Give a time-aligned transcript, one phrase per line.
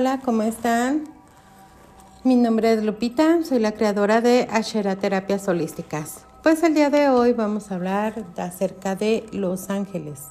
[0.00, 1.08] Hola, ¿cómo están?
[2.22, 6.24] Mi nombre es Lupita, soy la creadora de Ashera Terapias Holísticas.
[6.44, 10.28] Pues el día de hoy vamos a hablar acerca de los ángeles,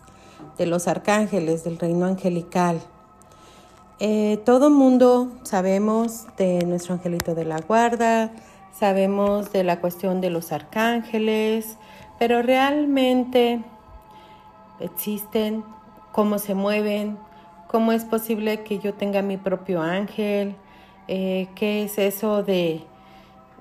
[0.57, 2.79] de los arcángeles, del reino angelical.
[4.00, 8.31] Eh, todo mundo sabemos de nuestro angelito de la guarda,
[8.71, 11.75] sabemos de la cuestión de los arcángeles,
[12.18, 13.61] pero realmente
[14.79, 15.65] existen,
[16.14, 17.18] cómo se mueven,
[17.68, 20.56] cómo es posible que yo tenga mi propio ángel,
[21.07, 22.82] eh, qué es eso de,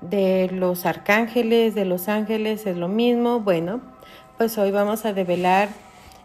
[0.01, 3.39] de los arcángeles, de los ángeles, es lo mismo.
[3.39, 3.81] Bueno,
[4.37, 5.69] pues hoy vamos a develar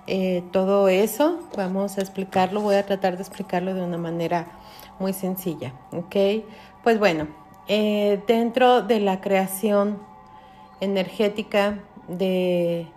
[0.06, 4.46] eh, todo eso, vamos a explicarlo, voy a tratar de explicarlo de una manera
[4.98, 6.44] muy sencilla, ¿ok?
[6.82, 7.28] Pues bueno,
[7.68, 9.98] eh, dentro de la creación
[10.80, 12.88] energética de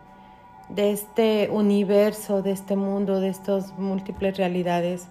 [0.70, 5.08] de este universo, de este mundo, de estas múltiples realidades,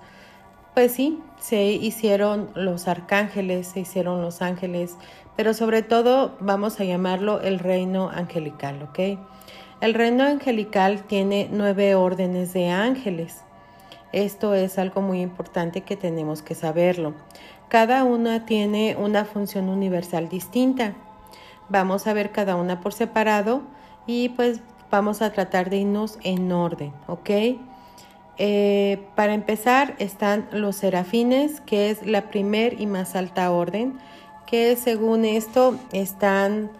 [0.74, 4.96] pues sí, se hicieron los arcángeles, se hicieron los ángeles,
[5.36, 9.18] pero sobre todo vamos a llamarlo el reino angelical, ¿ok?
[9.80, 13.42] El reino angelical tiene nueve órdenes de ángeles.
[14.12, 17.14] Esto es algo muy importante que tenemos que saberlo.
[17.68, 20.94] Cada una tiene una función universal distinta.
[21.68, 23.62] Vamos a ver cada una por separado
[24.06, 24.60] y pues
[24.94, 27.30] vamos a tratar de irnos en orden, ¿ok?
[28.38, 33.98] Eh, para empezar están los serafines, que es la primer y más alta orden,
[34.46, 36.70] que según esto están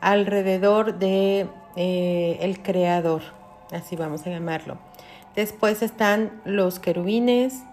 [0.00, 1.46] alrededor de
[1.76, 3.20] eh, el creador,
[3.70, 4.78] así vamos a llamarlo.
[5.36, 7.64] Después están los querubines,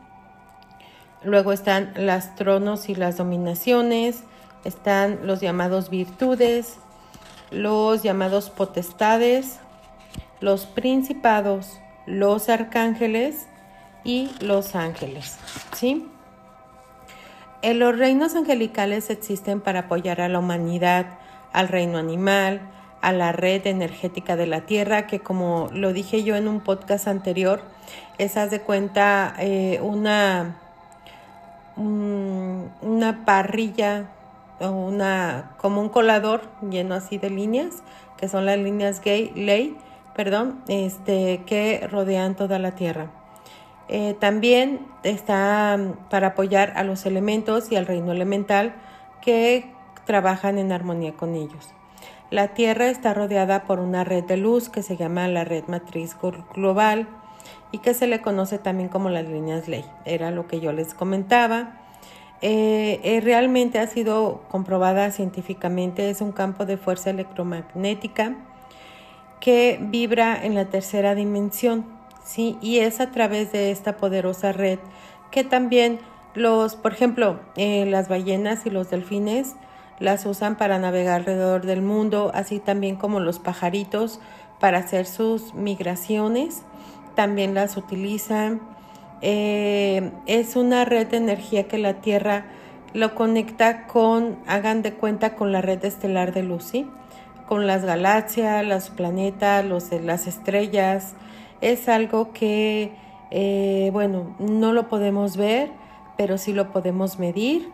[1.24, 4.26] luego están las tronos y las dominaciones,
[4.66, 6.80] están los llamados virtudes,
[7.50, 9.62] los llamados potestades,
[10.40, 13.48] los principados, los arcángeles
[14.04, 15.38] y los ángeles.
[15.74, 16.08] ¿Sí?
[17.62, 21.06] En los reinos angelicales existen para apoyar a la humanidad,
[21.52, 22.62] al reino animal,
[23.02, 27.08] a la red energética de la Tierra, que como lo dije yo en un podcast
[27.08, 27.62] anterior,
[28.18, 30.58] es, de cuenta, eh, una,
[31.76, 34.10] una parrilla
[34.60, 37.84] o una, como un colador lleno así de líneas,
[38.18, 39.78] que son las líneas gay, ley,
[40.16, 43.12] perdón, este, que rodean toda la Tierra.
[43.88, 48.76] Eh, también está mm, para apoyar a los elementos y al reino elemental
[49.22, 49.72] que
[50.06, 51.74] trabajan en armonía con ellos.
[52.32, 56.18] La Tierra está rodeada por una red de luz que se llama la red matriz
[56.54, 57.08] global
[57.72, 59.86] y que se le conoce también como las líneas ley.
[60.06, 61.82] Era lo que yo les comentaba.
[62.42, 68.36] Eh, eh, realmente ha sido comprobada científicamente, es un campo de fuerza electromagnética
[69.40, 71.86] que vibra en la tercera dimensión,
[72.24, 72.58] ¿sí?
[72.62, 74.80] Y es a través de esta poderosa red
[75.32, 76.00] que también
[76.34, 79.56] los, por ejemplo, eh, las ballenas y los delfines
[80.00, 84.20] las usan para navegar alrededor del mundo, así también como los pajaritos
[84.60, 86.64] para hacer sus migraciones,
[87.16, 88.62] también las utilizan.
[89.22, 92.46] Eh, es una red de energía que la Tierra
[92.94, 96.72] lo conecta con, hagan de cuenta, con la red estelar de luz,
[97.48, 101.14] con las galaxias, los planetas, los, las estrellas.
[101.62, 102.92] Es algo que,
[103.32, 105.72] eh, bueno, no lo podemos ver,
[106.18, 107.70] pero sí lo podemos medir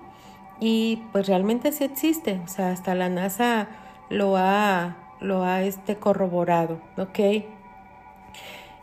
[0.60, 2.42] y pues realmente sí existe.
[2.46, 3.68] O sea, hasta la NASA
[4.10, 7.20] lo ha, lo ha este, corroborado, ¿ok?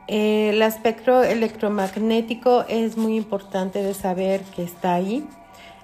[0.09, 5.28] el espectro electromagnético es muy importante de saber que está ahí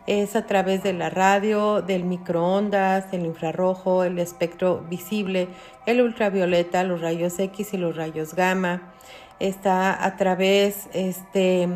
[0.07, 5.49] es a través de la radio, del microondas, el infrarrojo, el espectro visible,
[5.87, 8.93] el ultravioleta, los rayos X y los rayos gamma.
[9.41, 11.69] Está a través, este,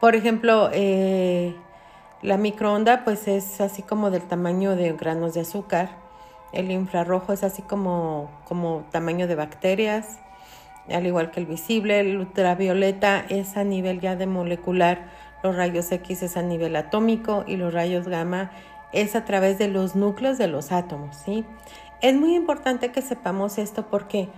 [0.00, 1.56] por ejemplo, eh,
[2.22, 5.90] la microonda pues es así como del tamaño de granos de azúcar.
[6.52, 10.20] El infrarrojo es así como, como tamaño de bacterias,
[10.88, 12.00] al igual que el visible.
[12.00, 15.08] El ultravioleta es a nivel ya de molecular
[15.44, 18.50] los rayos X es a nivel atómico y los rayos gamma
[18.92, 21.44] es a través de los núcleos de los átomos, ¿sí?
[22.00, 24.28] Es muy importante que sepamos esto porque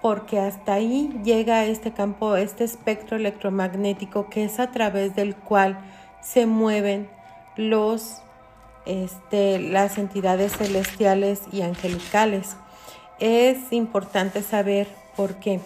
[0.00, 5.78] porque hasta ahí llega este campo, este espectro electromagnético que es a través del cual
[6.20, 7.08] se mueven
[7.56, 8.20] los
[8.84, 12.56] este, las entidades celestiales y angelicales.
[13.20, 15.60] Es importante saber por qué,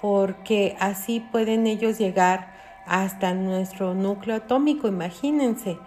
[0.00, 2.53] porque así pueden ellos llegar
[2.86, 5.78] hasta nuestro núcleo atómico, imagínense,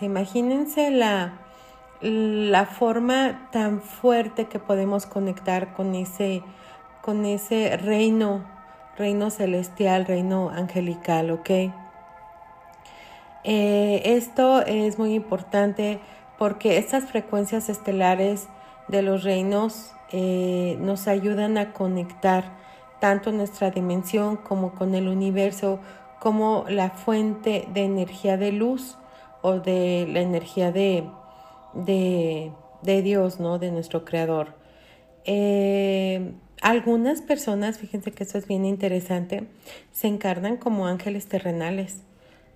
[0.00, 1.40] imagínense la,
[2.00, 6.42] la forma tan fuerte que podemos conectar con ese,
[7.00, 8.44] con ese reino,
[8.96, 11.50] reino celestial, reino angelical, ¿ok?
[13.44, 16.00] Eh, esto es muy importante
[16.38, 18.48] porque estas frecuencias estelares
[18.88, 22.44] de los reinos eh, nos ayudan a conectar
[23.00, 25.80] tanto nuestra dimensión como con el universo,
[26.22, 28.96] como la fuente de energía de luz
[29.40, 31.02] o de la energía de,
[31.74, 33.58] de, Dios, ¿no?
[33.58, 34.54] De nuestro Creador.
[35.24, 36.30] Eh,
[36.60, 39.48] algunas personas, fíjense que eso es bien interesante,
[39.90, 42.04] se encarnan como ángeles terrenales.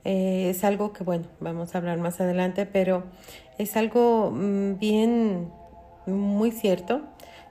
[0.04, 3.02] Eh, es algo que, bueno, vamos a hablar más adelante, pero
[3.58, 5.50] es algo mm, bien,
[6.06, 7.02] muy cierto.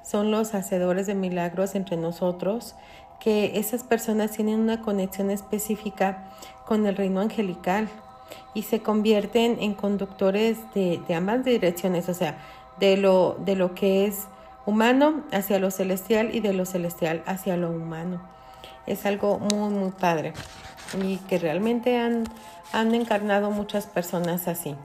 [0.02, 2.78] Son los hacedores de milagros entre nosotros,
[3.26, 6.30] que esas personas tienen una conexión específica
[6.64, 7.90] con el reino angelical
[8.54, 12.38] y se convierten en conductores de, de ambas direcciones, o sea,
[12.80, 14.28] de lo, de lo que es
[14.68, 18.22] humano hacia lo celestial y de lo celestial hacia lo humano.
[18.86, 20.34] Es algo muy, muy padre
[21.02, 22.26] y que realmente han,
[22.74, 24.76] han encarnado muchas personas así.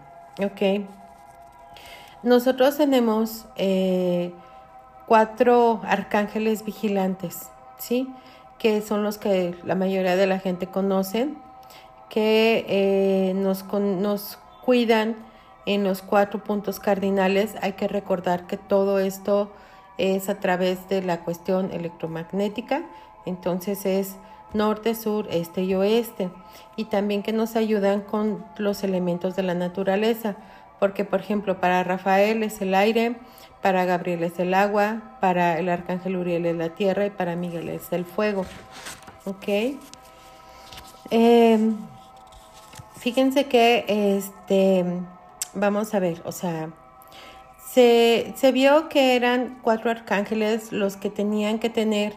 [0.43, 0.87] Ok.
[2.23, 4.33] Nosotros tenemos eh,
[5.07, 8.09] cuatro arcángeles vigilantes, ¿sí?
[8.61, 11.31] Que son los que la mayoría de la gente conoce,
[12.09, 15.17] que eh, nos, nos cuidan
[15.67, 17.55] en los cuatro puntos cardinales.
[17.63, 19.51] Hay que recordar que todo esto
[19.99, 22.85] es a través de la cuestión electromagnética,
[23.27, 24.17] entonces es
[24.55, 26.31] norte, sur, este y oeste,
[26.77, 30.37] y también que nos ayudan con los elementos de la naturaleza,
[30.79, 33.17] porque por ejemplo para Rafael es el aire,
[33.63, 37.69] para Gabriel es el agua, para el arcángel Uriel es la tierra y para Miguel
[37.69, 38.45] es el fuego.
[39.25, 39.79] ¿Ok?
[41.11, 41.77] Em,
[42.97, 44.85] fíjense que este,
[45.55, 46.71] vamos a ver, o sea,
[47.73, 52.15] se, vio que eran cuatro arcángeles los que tenían que tener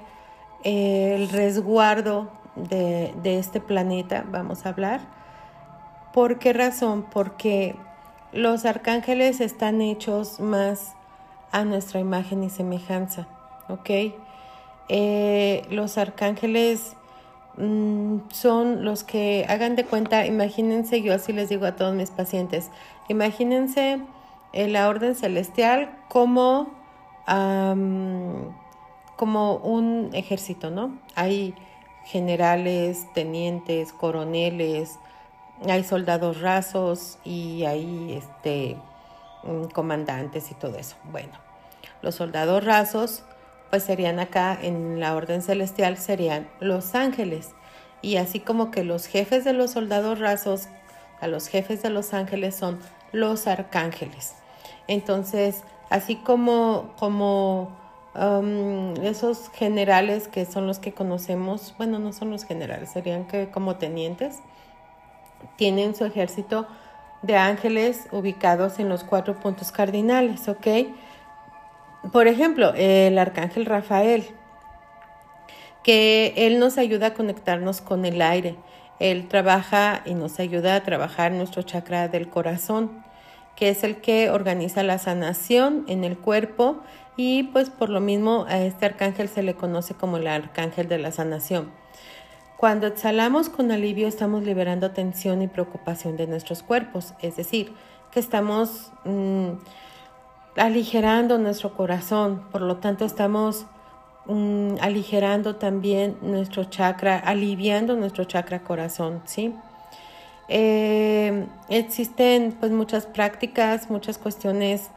[0.63, 5.01] eh, el resguardo de, este planeta, vamos a hablar.
[6.13, 7.06] ¿Por qué razón?
[7.12, 7.75] Porque
[8.31, 10.95] los arcángeles están hechos más
[11.54, 13.28] a nuestra imagen y semejanza,
[13.70, 13.90] ¿ok?
[14.90, 16.98] Eh, los arcángeles
[17.58, 22.10] mm, son los que hagan de cuenta, imagínense, yo así les digo a todos mis
[22.10, 22.70] pacientes,
[23.08, 24.02] imagínense
[24.52, 26.72] en la orden celestial como,
[29.16, 30.98] como un ejército, ¿no?
[31.16, 31.54] Hay
[32.04, 35.00] generales, tenientes, coroneles,
[35.68, 38.78] hay soldados rasos y hay este,
[39.74, 40.95] comandantes y todo eso.
[41.06, 41.34] Bueno,
[42.01, 43.24] los soldados rasos
[43.69, 47.56] pues serían acá en la orden celestial serían los ángeles
[48.04, 50.68] y así como que los jefes de los soldados rasos
[51.22, 52.80] a los jefes de los ángeles son
[53.12, 54.36] los arcángeles.
[54.88, 57.75] Entonces, así como, como
[58.13, 63.50] um, esos generales que son los que conocemos, bueno, no son los generales, serían que
[63.50, 64.40] como tenientes,
[65.56, 66.68] tienen su ejército
[67.24, 70.68] de ángeles ubicados en los cuatro puntos cardinales, ¿ok?
[72.12, 74.28] Por ejemplo, el arcángel Rafael,
[75.84, 78.56] que él nos ayuda a conectarnos con el aire.
[79.00, 83.04] Él trabaja y nos ayuda a trabajar nuestro chakra del corazón
[83.56, 86.78] que es el que organiza la sanación en el cuerpo
[87.16, 90.97] y pues por lo mismo a este arcángel se le conoce como el arcángel de
[90.97, 91.71] la sanación.
[92.64, 97.74] Cuando exhalamos con alivio estamos liberando tensión y preocupación de nuestros cuerpos, es decir,
[98.10, 99.50] que estamos mm,
[100.56, 103.66] aligerando nuestro corazón, por lo tanto estamos
[104.28, 109.54] mm, aligerando también nuestro chakra, aliviando nuestro chakra corazón, ¿sí?
[110.48, 114.90] Eh, existen pues muchas prácticas, muchas cuestiones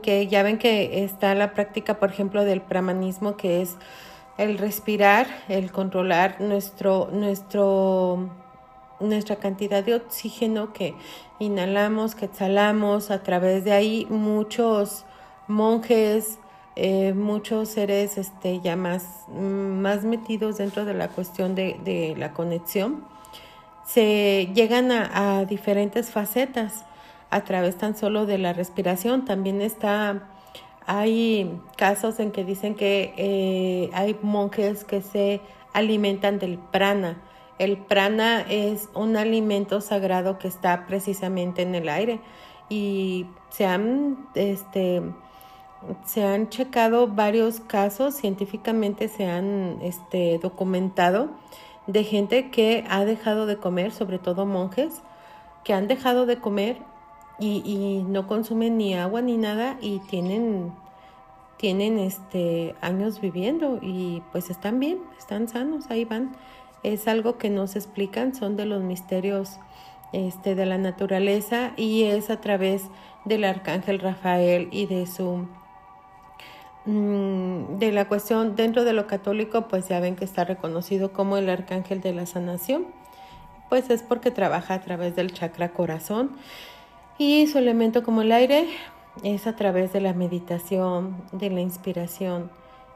[0.00, 3.78] que ya ven que está la práctica, por ejemplo, del pramanismo, que es
[4.42, 8.30] el respirar, el controlar nuestro, nuestro,
[9.00, 10.94] nuestra cantidad de oxígeno que
[11.38, 15.04] inhalamos, que exhalamos, a través de ahí muchos
[15.48, 16.38] monjes,
[16.76, 22.32] eh, muchos seres este, ya más, más metidos dentro de la cuestión de, de la
[22.32, 23.08] conexión
[23.92, 26.84] se llegan a, diferentes facetas
[27.30, 29.24] a través tan solo de la respiración.
[29.24, 30.28] También está,
[30.92, 35.40] hay casos en que dicen que eh, hay monjes que se
[35.72, 37.22] alimentan del prana.
[37.60, 42.18] El prana es un alimento sagrado que está precisamente en el aire
[42.68, 45.00] y se han, este,
[46.04, 51.28] se han checado varios casos, científicamente se han este, documentado
[51.86, 55.02] de gente que ha dejado de comer, sobre todo monjes,
[55.62, 56.89] que han dejado de comer
[57.40, 60.72] y, no consumen ni agua ni nada y tienen,
[61.56, 66.36] tienen este, años viviendo y pues están bien, están sanos, ahí van.
[66.82, 69.58] Es algo que nos explican, son de los misterios
[70.12, 72.84] este, de la naturaleza y es a través
[73.24, 75.46] del arcángel Rafael y de su
[76.86, 81.36] mm, de la cuestión dentro de lo católico pues ya ven que está reconocido como
[81.36, 82.86] el arcángel de la sanación
[83.68, 86.32] pues es porque trabaja a través del chakra corazón
[87.20, 88.66] y su elemento como el aire
[89.22, 92.50] es a través de la meditación de la inspiración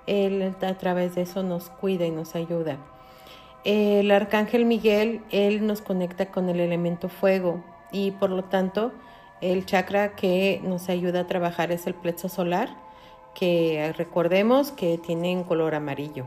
[0.06, 2.78] él a través de eso nos cuida y nos ayuda
[3.64, 8.92] el arcángel Miguel, él nos conecta con el elemento fuego y por lo tanto
[9.40, 12.76] el chakra que nos ayuda a trabajar es el plexo solar,
[13.34, 16.26] que recordemos que tiene un color amarillo.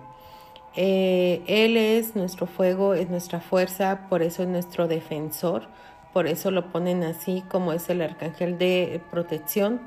[0.76, 5.68] Eh, él es nuestro fuego, es nuestra fuerza, por eso es nuestro defensor,
[6.18, 9.82] por eso lo ponen así como es el arcángel de protección,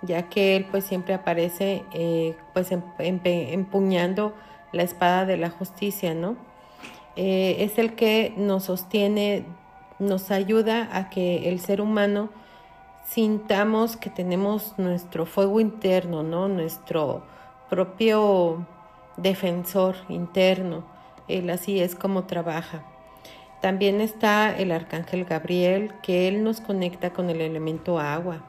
[0.00, 4.32] ya que él pues siempre aparece eh, pues em, empuñando
[4.72, 6.38] la espada de la justicia, ¿no?
[7.14, 9.44] Eh, es el que nos sostiene,
[9.98, 12.30] nos ayuda a que el ser humano
[13.04, 16.48] sintamos que tenemos nuestro fuego interno, ¿no?
[16.48, 17.22] Nuestro
[17.68, 18.66] propio
[19.18, 20.84] defensor interno.
[21.28, 22.95] Él así es como trabaja.
[23.60, 28.42] También está el arcángel Gabriel, que él nos conecta con el elemento agua.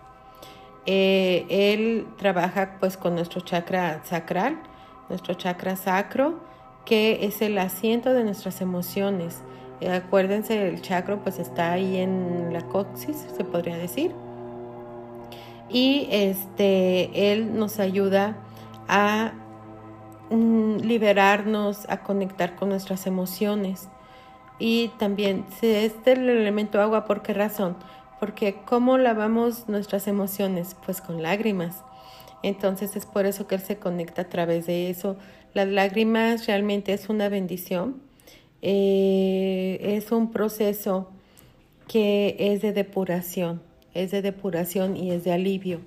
[0.85, 4.57] Eh, él trabaja pues con nuestro chakra sacral,
[5.09, 6.39] nuestro chakra sacro,
[6.85, 9.41] que es el asiento de nuestras emociones.
[9.81, 14.13] Eh, acuérdense, el chakra pues está ahí en la coxis, se podría decir.
[15.69, 18.37] Y este, él nos ayuda
[18.87, 19.33] a
[20.29, 23.89] mm, liberarnos, a conectar con nuestras emociones.
[24.59, 27.77] Y también, este es el elemento agua, ¿por qué razón?
[28.19, 30.75] Porque ¿cómo lavamos nuestras emociones?
[30.85, 31.83] Pues con lágrimas.
[32.43, 35.17] Entonces es por eso que Él se conecta a través de eso.
[35.53, 38.01] Las lágrimas realmente es una bendición.
[38.61, 41.11] Eh, es un proceso
[41.87, 43.61] que es de depuración,
[43.93, 45.81] es de depuración y es de alivio.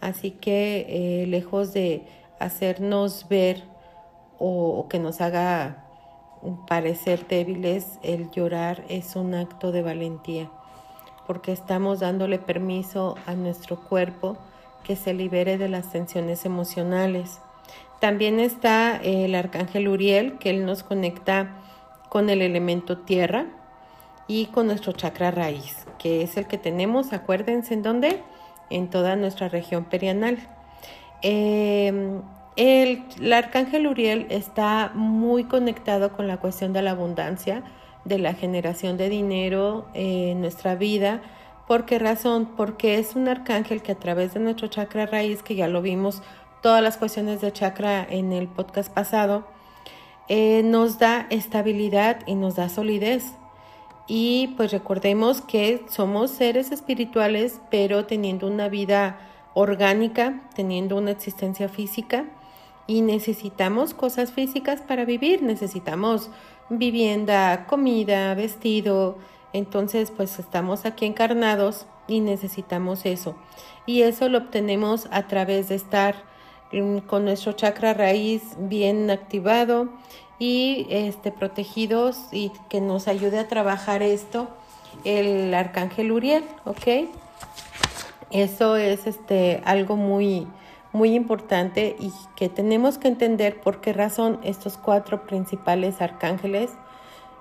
[0.00, 2.02] Así que eh, lejos de
[2.38, 3.62] hacernos ver
[4.38, 5.83] o que nos haga
[6.66, 10.50] parecer débiles, el llorar es un acto de valentía,
[11.26, 14.36] porque estamos dándole permiso a nuestro cuerpo
[14.84, 17.40] que se libere de las tensiones emocionales.
[18.00, 21.56] También está el arcángel Uriel, que él nos conecta
[22.10, 23.46] con el elemento tierra
[24.28, 28.22] y con nuestro chakra raíz, que es el que tenemos, acuérdense en dónde,
[28.70, 30.38] en toda nuestra región perianal.
[31.22, 32.20] Em,
[32.56, 37.62] el, arcángel Uriel está muy conectado con la cuestión de la abundancia,
[38.04, 41.22] de la generación de dinero en nuestra vida,
[41.66, 42.50] ¿Por qué razón?
[42.56, 46.22] Porque es un arcángel que a través de nuestro chakra raíz, que ya lo vimos
[46.60, 49.46] todas las cuestiones de chakra en el podcast pasado,
[50.28, 53.32] eh, nos da estabilidad y nos da solidez.
[54.06, 59.18] Y pues recordemos que somos seres espirituales, pero teniendo una vida
[59.54, 62.26] orgánica, teniendo una existencia física
[62.86, 66.30] y necesitamos cosas físicas para vivir, necesitamos
[66.68, 69.16] vivienda, comida, vestido,
[69.54, 73.36] entonces, pues estamos aquí encarnados y necesitamos eso.
[73.86, 76.16] Y eso lo obtenemos a través de estar
[77.06, 79.90] con nuestro chakra raíz bien activado
[80.40, 84.48] y este protegidos y que nos ayude a trabajar esto
[85.04, 87.08] el arcángel Uriel, ¿ok?
[88.32, 90.48] Eso es este algo muy
[90.94, 96.70] muy importante y que tenemos que entender por qué razón estos cuatro principales arcángeles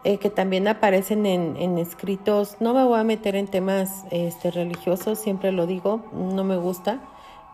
[0.04, 2.58] eh, que también aparecen en, escritos.
[2.60, 7.00] No me voy a meter en temas este, religiosos, siempre lo digo, no me gusta,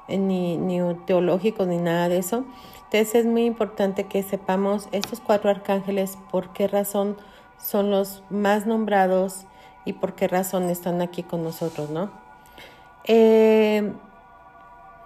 [0.07, 2.45] eh, ni, ni teológicos ni nada de eso.
[2.85, 7.17] Entonces es muy importante que sepamos estos cuatro arcángeles, por qué razón
[7.61, 9.45] son los más nombrados
[9.83, 12.09] y por qué razón están aquí con nosotros, ¿no?
[13.03, 13.91] Eh,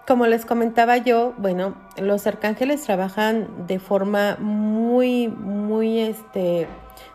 [0.08, 6.68] como les comentaba yo, bueno, los arcángeles trabajan de forma muy, muy, este,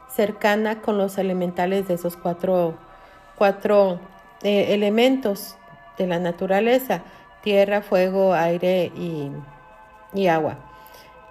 [0.08, 2.74] cercana con los elementales de esos cuatro,
[3.36, 4.00] cuatro
[4.42, 5.56] eh, elementos
[5.98, 7.02] de la naturaleza,
[7.42, 10.56] tierra, fuego, aire y, agua.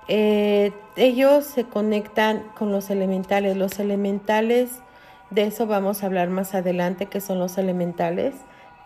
[0.07, 3.57] Eh, ellos se conectan con los elementales.
[3.57, 4.79] Los elementales,
[5.31, 8.35] de eso vamos a hablar más adelante, que son los elementales.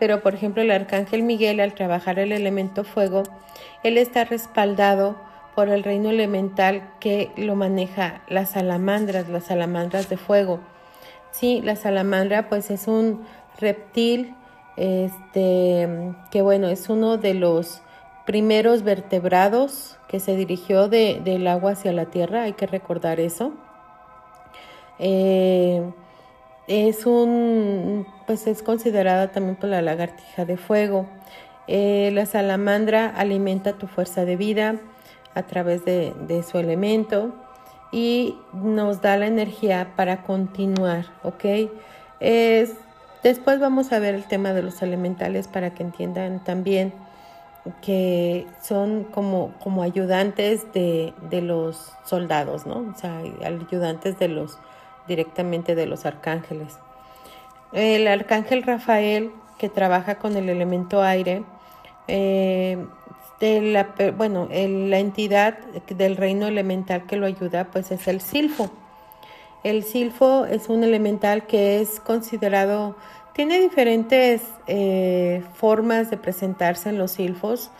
[0.02, 3.22] Pero, por ejemplo, el arcángel Miguel, al trabajar el elemento fuego,
[3.84, 5.14] él está respaldado
[5.54, 10.58] por el reino elemental que lo maneja las salamandras, las salamandras de fuego.
[11.30, 13.24] Sí, la salamandra pues es un
[13.60, 14.34] reptil
[14.76, 15.86] este
[16.32, 17.80] que bueno, es uno de los
[18.26, 23.52] primeros vertebrados que se dirigió del agua hacia la tierra, hay que recordar eso.
[24.98, 25.80] Eh,
[26.66, 31.06] es un, pues es considerada también por la lagartija de fuego.
[31.68, 34.76] Eh, la salamandra alimenta tu fuerza de vida
[35.34, 37.32] a través de, su elemento
[37.90, 41.70] y nos da la energía para continuar, ¿ok?
[42.20, 42.74] Es,
[43.22, 46.92] después vamos a ver el tema de los elementales para que entiendan también
[47.80, 52.92] que son como, como ayudantes de, de los soldados, ¿no?
[52.92, 54.58] O sea, ayudantes de los
[55.06, 56.78] directamente de los arcángeles.
[57.72, 61.42] El arcángel Rafael, que trabaja con el elemento aire,
[62.08, 62.78] eh,
[63.40, 68.70] la, bueno, la entidad del reino elemental que lo ayuda, pues es el silfo.
[69.64, 72.96] El silfo es un elemental que es considerado,
[73.32, 77.70] tiene diferentes eh, formas de presentarse en los silfos.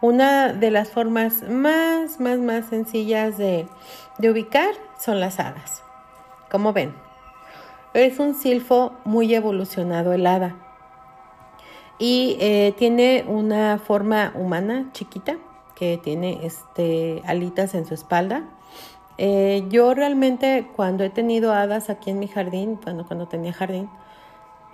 [0.00, 3.66] Una de las formas más, más, más sencillas de,
[4.18, 5.82] de ubicar son las hadas.
[6.50, 6.94] Como ven,
[7.94, 10.56] es un silfo muy evolucionado el hada
[11.98, 15.36] y eh, tiene una forma humana chiquita
[15.76, 18.44] que tiene este, alitas en su espalda.
[19.18, 23.88] Eh, yo realmente cuando he tenido hadas aquí en mi jardín, bueno, cuando tenía jardín,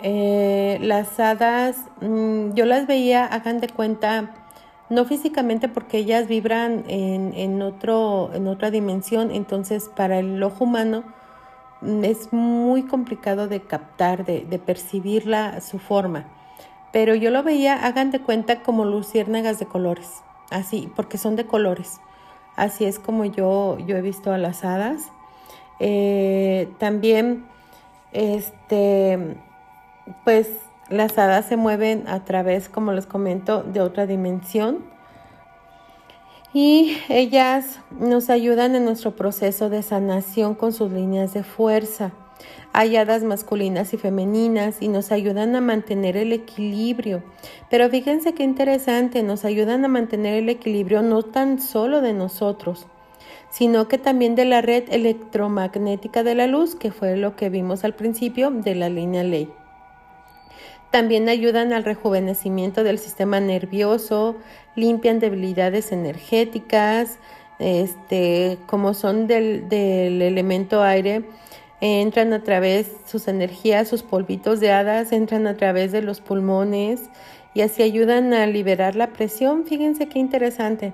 [0.01, 4.35] eh, las hadas mm, yo las veía, hagan de cuenta,
[4.89, 10.65] no físicamente porque ellas vibran en, en, otro, en otra dimensión, entonces para el ojo
[10.65, 11.05] humano
[11.83, 16.27] es muy complicado de captar, de, de percibirla, su forma.
[16.93, 21.47] Pero yo lo veía, hagan de cuenta, como luciérnagas de colores, así, porque son de
[21.47, 22.01] colores.
[22.57, 25.13] Así es como yo, yo he visto a las hadas.
[25.79, 27.45] Eh, también,
[28.13, 29.37] este,
[30.25, 30.51] pues
[30.89, 34.98] las hadas se mueven a través, como les comento, de otra dimensión
[36.61, 42.11] y ellas nos ayudan en nuestro proceso de sanación con sus líneas de fuerza.
[42.73, 47.23] Hay hadas masculinas y femeninas y nos ayudan a mantener el equilibrio.
[47.71, 52.89] Pero fíjense qué interesante, nos ayudan a mantener el equilibrio no tan solo de nosotros,
[53.51, 57.85] sino que también de la red electromagnética de la luz, que fue lo que vimos
[57.85, 59.49] al principio de la línea ley.
[60.91, 64.37] También ayudan al rejuvenecimiento del sistema nervioso,
[64.75, 67.19] limpian debilidades energéticas,
[67.59, 71.25] este, como son del, del elemento aire,
[71.81, 77.11] entran a través sus energías, sus polvitos de hadas, entran a través de los pulmones
[77.55, 79.65] y así ayudan a liberar la presión.
[79.65, 80.93] Fíjense qué interesante.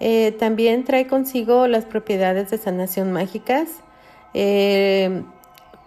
[0.00, 3.68] Eh, también trae consigo las propiedades de sanación mágicas,
[4.34, 5.22] eh,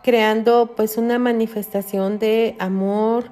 [0.04, 3.26] creando pues una manifestación de amor,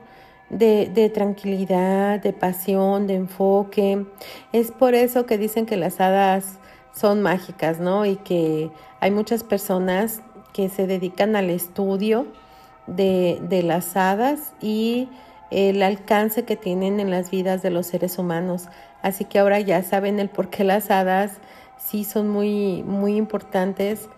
[0.49, 4.05] de, de, tranquilidad, de pasión, de enfoque.
[4.51, 6.60] Es por eso que dicen que las hadas
[6.93, 8.05] son mágicas, ¿no?
[8.05, 10.21] Y que hay muchas personas
[10.53, 12.27] que se dedican al estudio
[12.88, 15.10] de, de las hadas y
[15.51, 18.67] el alcance que tienen en las vidas de los seres humanos.
[19.01, 21.39] Así que ahora ya saben el por qué las hadas
[21.77, 24.10] sí son muy, muy importantes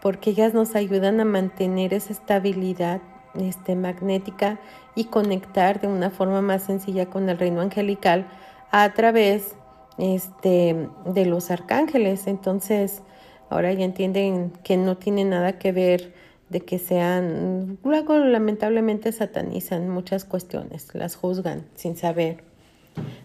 [0.00, 3.00] porque ellas nos ayudan a mantener esa estabilidad
[3.38, 4.58] este, magnética
[4.94, 8.26] y conectar de una forma más sencilla con el reino angelical
[8.70, 9.54] a través
[9.98, 12.26] este, de los arcángeles.
[12.26, 13.02] Entonces,
[13.50, 16.12] ahora ya entienden que no tiene nada que ver
[16.48, 22.42] de que sean, luego lamentablemente satanizan muchas cuestiones, las juzgan sin saber.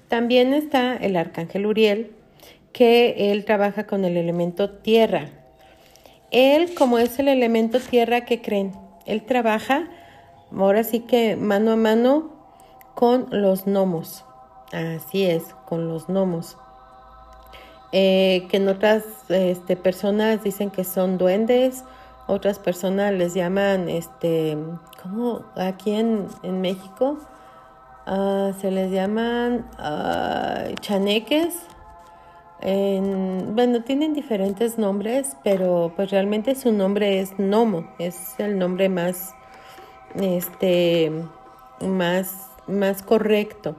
[0.10, 2.12] También está el arcángel Uriel,
[2.74, 5.30] que él trabaja con el elemento tierra.
[6.34, 8.74] Él, como es el elemento tierra, que creen?
[9.06, 9.88] Él trabaja
[10.52, 12.30] ahora sí que mano a mano
[12.96, 14.26] con los gnomos.
[14.72, 16.58] Así es, con los gnomos.
[17.92, 21.84] Eh, que en otras este, personas dicen que son duendes,
[22.26, 24.58] otras personas les llaman, este,
[25.02, 25.44] ¿cómo?
[25.56, 26.28] Aquí en,
[26.62, 27.20] México
[28.08, 31.54] ah, se les llaman ah, chaneques.
[32.64, 39.36] Bueno, tienen diferentes nombres, pero pues realmente su nombre es gnomo, es el nombre más
[40.16, 41.12] este,
[41.82, 43.76] más, más correcto.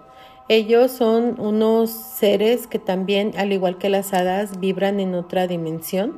[0.49, 6.17] Ellos son unos seres que también, al igual que las hadas, vibran en otra dimensión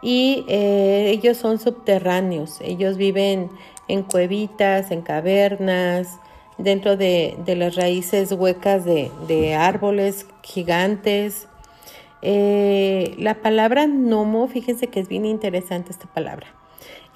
[0.00, 2.60] y eh, ellos son subterráneos.
[2.60, 3.50] Ellos viven
[3.88, 6.20] en cuevitas, en cavernas,
[6.58, 11.48] dentro de, las raíces huecas de, árboles gigantes.
[12.28, 16.48] Eh, la palabra gnomo, fíjense que es bien interesante esta palabra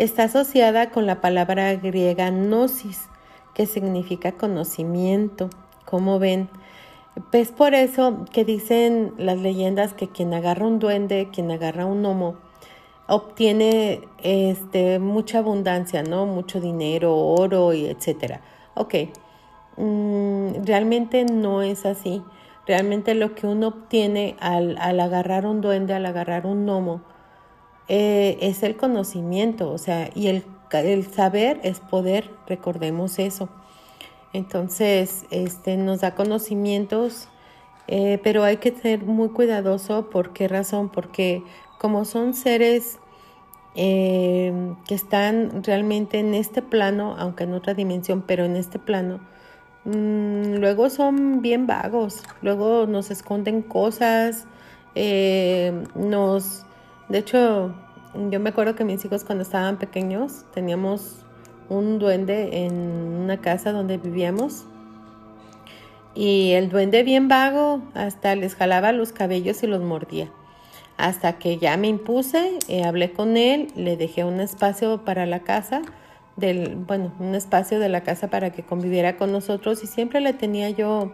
[0.03, 3.09] está asociada con la palabra griega gnosis,
[3.55, 5.51] que significa conocimiento.
[5.85, 6.49] Como ven,
[7.31, 12.03] pues por eso que dicen las leyendas que quien agarra un duende, quien agarra un
[12.03, 12.37] gnomo,
[13.09, 16.25] obtiene este, mucha abundancia, ¿no?
[16.25, 18.41] Mucho dinero, oro y etcétera.
[18.75, 18.95] Ok,
[19.77, 22.23] mm, realmente no es así.
[22.67, 27.03] Realmente lo que uno obtiene al, agarrar un duende, al agarrar un gnomo,
[27.89, 33.49] eh, es el conocimiento, o sea, y el, el saber es poder, recordemos eso.
[34.33, 37.29] Entonces, este, nos da conocimientos,
[37.89, 40.09] eh, pero hay que ser muy cuidadoso.
[40.11, 40.89] ¿Por qué razón?
[40.91, 41.43] Porque
[41.79, 43.01] como son seres
[43.75, 44.53] eh,
[44.87, 49.21] que están realmente en este plano, aunque en otra dimensión, pero en este plano,
[49.85, 54.47] mm, luego son bien vagos, luego nos esconden cosas,
[54.95, 56.65] eh, nos,
[57.09, 57.75] de hecho,
[58.31, 61.25] yo me acuerdo que mis hijos cuando estaban pequeños teníamos
[61.69, 64.67] un duende en una casa donde vivíamos
[66.15, 70.31] y el duende bien vago hasta les jalaba los cabellos y los mordía.
[70.97, 75.41] Hasta que ya me impuse, eh, hablé con él, le dejé un espacio para la
[75.41, 75.83] casa,
[76.41, 80.33] del, bueno, un espacio de la casa para que conviviera con nosotros y siempre le
[80.33, 81.13] tenía yo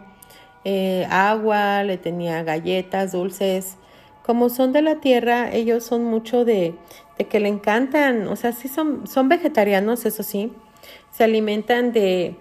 [0.63, 3.77] eh, agua, le tenía galletas, dulces.
[4.25, 6.75] Como son de la tierra, ellos son mucho de,
[7.17, 10.51] de que le encantan, o sea, sí son, son vegetarianos, eso sí,
[11.11, 12.35] se alimentan de,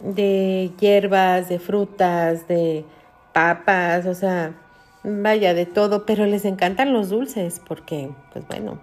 [0.00, 2.84] de hierbas, de frutas, de
[3.32, 4.54] papas, o sea,
[5.02, 8.78] vaya, de todo, pero les encantan los dulces porque, pues bueno,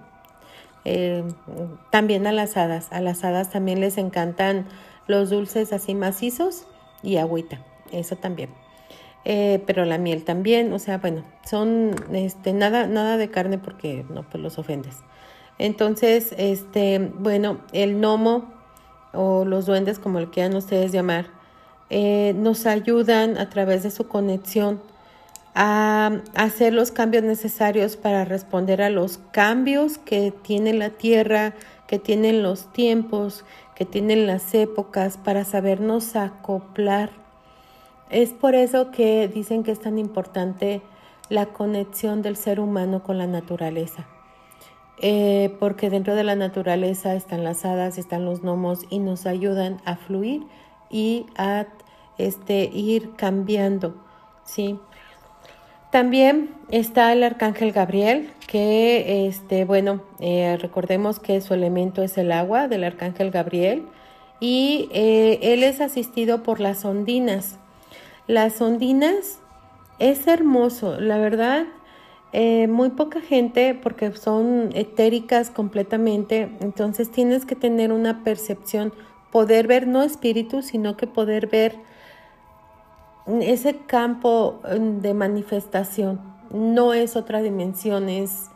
[0.86, 1.24] eh,
[1.90, 4.68] también a las hadas, a las hadas también les encantan
[5.08, 6.66] los dulces así macizos
[7.04, 8.50] y agüita, eso también.
[9.24, 14.04] Eh, pero la miel también, o sea, bueno, son este nada nada de carne porque
[14.10, 14.98] no pues los ofendes.
[15.60, 18.52] Entonces, este, bueno, el gnomo
[19.14, 21.28] o los duendes como le quieran ustedes llamar,
[21.92, 24.82] eh, nos ayudan a través de su conexión
[25.54, 31.54] a hacer los cambios necesarios para responder a los cambios que tiene la tierra,
[31.88, 33.44] que tienen los tiempos,
[33.76, 37.10] que tienen las épocas, para sabernos acoplar.
[38.10, 40.82] Es por eso que dicen que es tan importante
[41.30, 44.06] la conexión del ser humano con la naturaleza.
[45.04, 49.82] Eh, porque dentro de la naturaleza están las hadas, están los gnomos y nos ayudan
[49.84, 50.44] a fluir
[50.92, 51.66] y a
[52.18, 53.96] este, ir cambiando,
[54.44, 54.80] ¿sí?
[55.92, 62.32] También está el arcángel Gabriel, que, este, bueno, eh, recordemos que su elemento es el
[62.32, 63.84] agua del arcángel Gabriel
[64.40, 67.58] y eh, él es asistido por las ondinas.
[68.26, 69.40] Las ondinas
[70.00, 71.66] es hermoso, la verdad,
[72.32, 78.94] eh, muy poca gente porque son etéricas completamente, entonces tienes que tener una percepción,
[79.30, 81.76] poder ver no espíritus, sino que poder ver
[83.26, 86.20] ese campo mm, de manifestación
[86.52, 88.50] no es otra dimensión, es,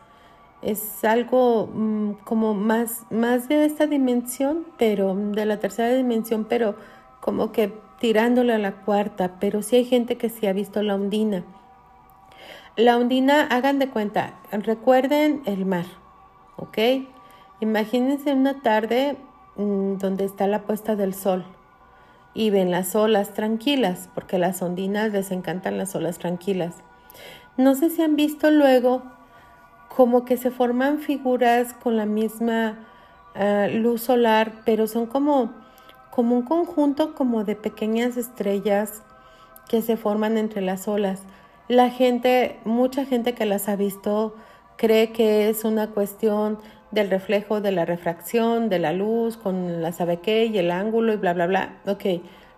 [0.61, 6.75] es algo mm, como más, más de esta dimensión, pero de la tercera dimensión, pero
[7.21, 10.95] como que tirándole a la cuarta, pero sí hay gente que sí ha visto la
[10.95, 11.43] ondina.
[12.75, 15.85] La ondina, hagan de cuenta, recuerden el mar,
[16.57, 16.77] ¿ok?
[17.61, 19.17] Imagínense una tarde
[19.55, 21.45] mm, donde está la puesta del sol
[22.35, 26.75] y ven las olas tranquilas, porque las ondinas les encantan las olas tranquilas.
[27.57, 29.01] No sé si han visto luego
[29.95, 32.77] como que se forman figuras con la misma
[33.33, 35.53] ah, luz solar, pero son como,
[36.11, 39.01] como un conjunto como de pequeñas estrellas
[39.69, 41.23] que se forman entre las olas.
[41.69, 44.35] La gente, mucha gente que las ha visto
[44.75, 46.59] cree que es una cuestión
[46.95, 51.13] del reflejo de la refracción de la luz con la sabe qué y el ángulo
[51.13, 51.77] y bla, bla, bla.
[51.85, 52.05] Ok,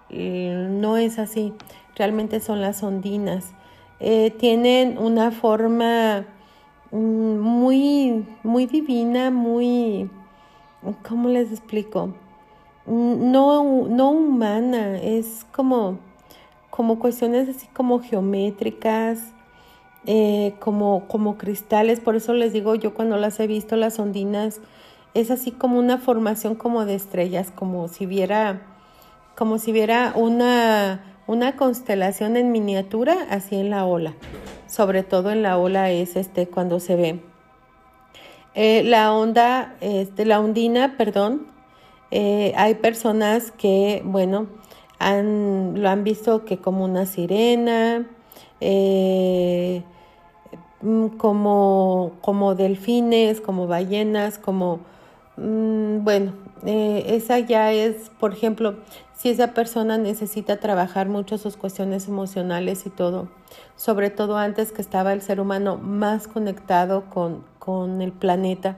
[0.10, 1.54] no es así.
[1.96, 3.54] Realmente son las ondinas.
[4.00, 6.26] Eh, tienen una forma
[6.92, 10.10] mm, muy, muy divina, muy,
[11.08, 12.14] ¿cómo les explico?
[12.86, 15.98] Mm, no, no humana, es como,
[16.70, 19.34] como cuestiones así como geométricas,
[20.06, 24.62] eh, como, como cristales, por eso les digo yo cuando las he visto, las ondinas,
[25.14, 28.62] es así como una formación como de estrellas, como si viera,
[29.36, 34.14] como si viera una, una constelación en miniatura así en la ola.
[34.68, 37.20] Sobre todo en la ola es este cuando se ve.
[38.54, 41.48] Eh, la onda, este, la ondina, perdón,
[42.10, 44.48] eh, hay personas que, bueno,
[45.00, 48.08] han, lo han visto que como una sirena,
[48.62, 49.84] eh,
[50.82, 54.80] Mm, como, como delfines, como ballenas, como,
[55.38, 56.34] mm, bueno,
[56.66, 58.76] eh, esa ya es, por ejemplo,
[59.16, 63.28] si esa persona necesita trabajar mucho sus cuestiones emocionales y todo,
[63.76, 68.78] sobre todo antes que estaba el ser humano más conectado con, con el planeta,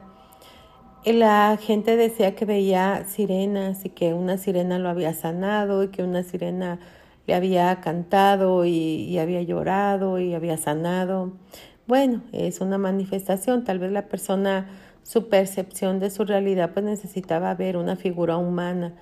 [1.05, 6.03] la gente decía que veía sirenas y que una sirena lo había sanado y que
[6.03, 6.79] una sirena
[7.27, 11.33] le había cantado y, había llorado y había sanado.
[11.87, 13.63] Bueno, es una manifestación.
[13.63, 14.67] Tal vez la persona,
[15.03, 18.93] su percepción de su realidad, pues necesitaba ver una figura humana.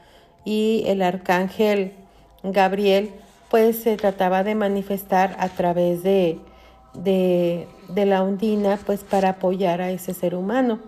[0.46, 1.94] Y el arcángel
[2.44, 3.12] Gabriel,
[3.50, 6.40] pues se trataba de manifestar a través de,
[6.94, 10.80] de, de la ondina, pues para apoyar a ese ser humano.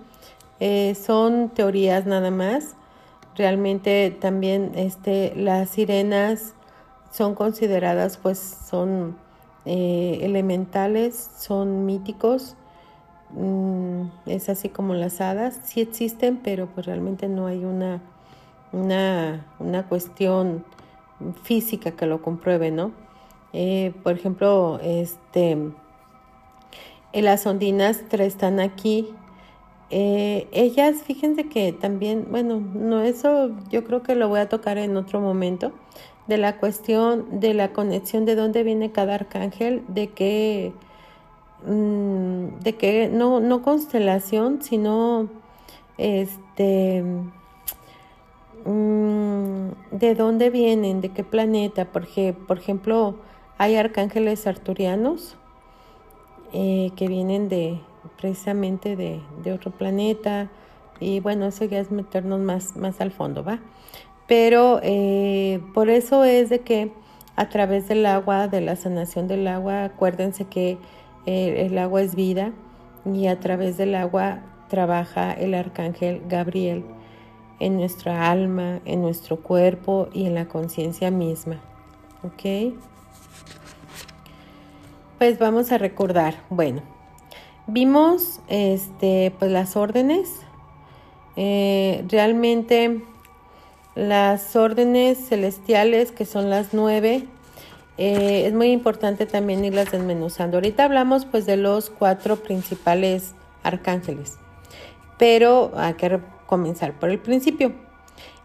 [0.60, 2.76] Eh, son teorías nada más.
[3.36, 6.54] Realmente también este, las sirenas
[7.12, 9.18] son consideradas, pues son
[9.66, 12.56] eh, elementales, son míticos.
[13.32, 18.02] Mm, es así como las hadas, sí existen, pero pues realmente no hay una,
[18.72, 20.66] una, una cuestión
[21.44, 22.92] física que lo compruebe, ¿no?
[23.54, 25.58] Eh, por ejemplo, este,
[27.14, 29.10] las ondinas están aquí
[29.92, 34.78] eh, ellas, fíjense que también, bueno, no eso yo creo que lo voy a tocar
[34.78, 35.72] en otro momento,
[36.28, 40.74] de la cuestión de la conexión de dónde viene cada arcángel, de qué,
[41.66, 45.28] mm, de qué, no, no constelación, sino
[45.98, 47.04] este,
[48.66, 53.16] mm, de dónde vienen, de qué planeta, porque, por ejemplo,
[53.58, 55.36] hay arcángeles arturianos
[56.54, 57.80] eh, que vienen de,
[58.18, 60.50] precisamente de, otro planeta.
[61.00, 63.60] Y bueno, eso ya es meternos más, más al fondo, ¿va?
[64.28, 66.92] Pero eh, por eso es de que
[67.36, 70.78] a través del agua, de la sanación del agua, acuérdense que
[71.26, 72.52] eh, el agua es vida
[73.06, 76.84] y a través del agua trabaja el arcángel Gabriel
[77.60, 81.56] en nuestra alma, en nuestro cuerpo y en la conciencia misma.
[82.24, 82.74] ¿Ok?
[85.18, 86.36] Pues vamos a recordar.
[86.50, 86.82] Bueno,
[87.72, 90.42] Vimos este, pues las órdenes.
[91.36, 93.04] Eh, realmente
[93.94, 97.28] las órdenes celestiales, que son las nueve,
[98.00, 100.58] eh, es muy importante también irlas desmenuzando.
[100.58, 104.40] Ahorita hablamos pues de los cuatro principales arcángeles,
[105.20, 107.74] pero hay que comenzar por el principio.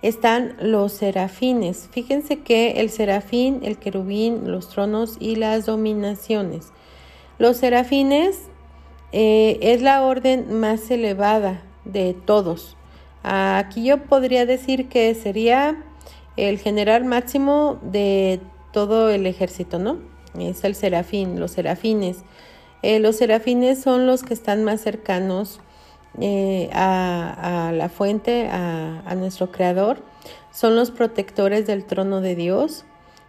[0.02, 1.88] Están los serafines.
[1.92, 6.72] Fíjense que el serafín, el querubín, los tronos y las dominaciones.
[7.38, 8.50] Los serafines
[9.16, 12.76] eh, es la orden más elevada de todos.
[13.22, 15.84] Aquí yo podría decir que sería
[16.36, 18.40] el general máximo de
[18.72, 19.98] todo el ejército, ¿no?
[20.36, 22.24] Es el serafín, los serafines.
[22.82, 25.60] Eh, los serafines son los que están más cercanos
[26.20, 30.02] eh, a, la fuente, a, nuestro creador.
[30.50, 32.84] Son los protectores del trono de Dios.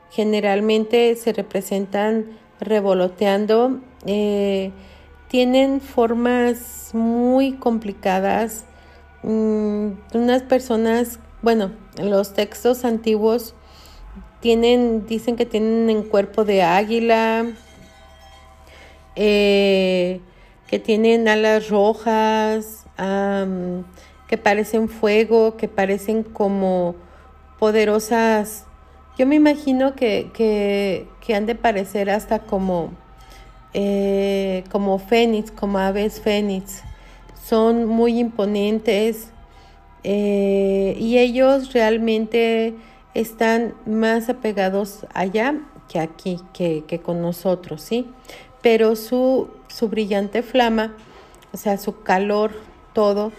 [0.09, 2.25] Generalmente se representan
[2.59, 3.81] revoloteando
[5.27, 8.65] tienen formas muy complicadas.
[9.23, 13.55] Mm, unas personas, bueno, los textos antiguos
[14.39, 17.45] tienen, dicen que tienen en cuerpo de águila,
[19.15, 20.21] eh,
[20.67, 22.85] que tienen alas rojas,
[24.27, 26.95] que parecen fuego, que parecen como
[27.59, 28.65] poderosas.
[29.17, 32.91] Yo me imagino que, que han de parecer hasta como
[33.77, 36.81] eh, como fénix, como aves fénix.
[37.45, 39.31] Son muy imponentes
[40.05, 42.73] eh, y ellos realmente
[43.13, 45.55] están más apegados allá
[45.89, 48.09] que aquí, que, con nosotros, ¿sí?
[48.61, 50.95] Pero su, su brillante flama,
[51.51, 52.51] o sea, su calor,
[52.93, 53.33] todo,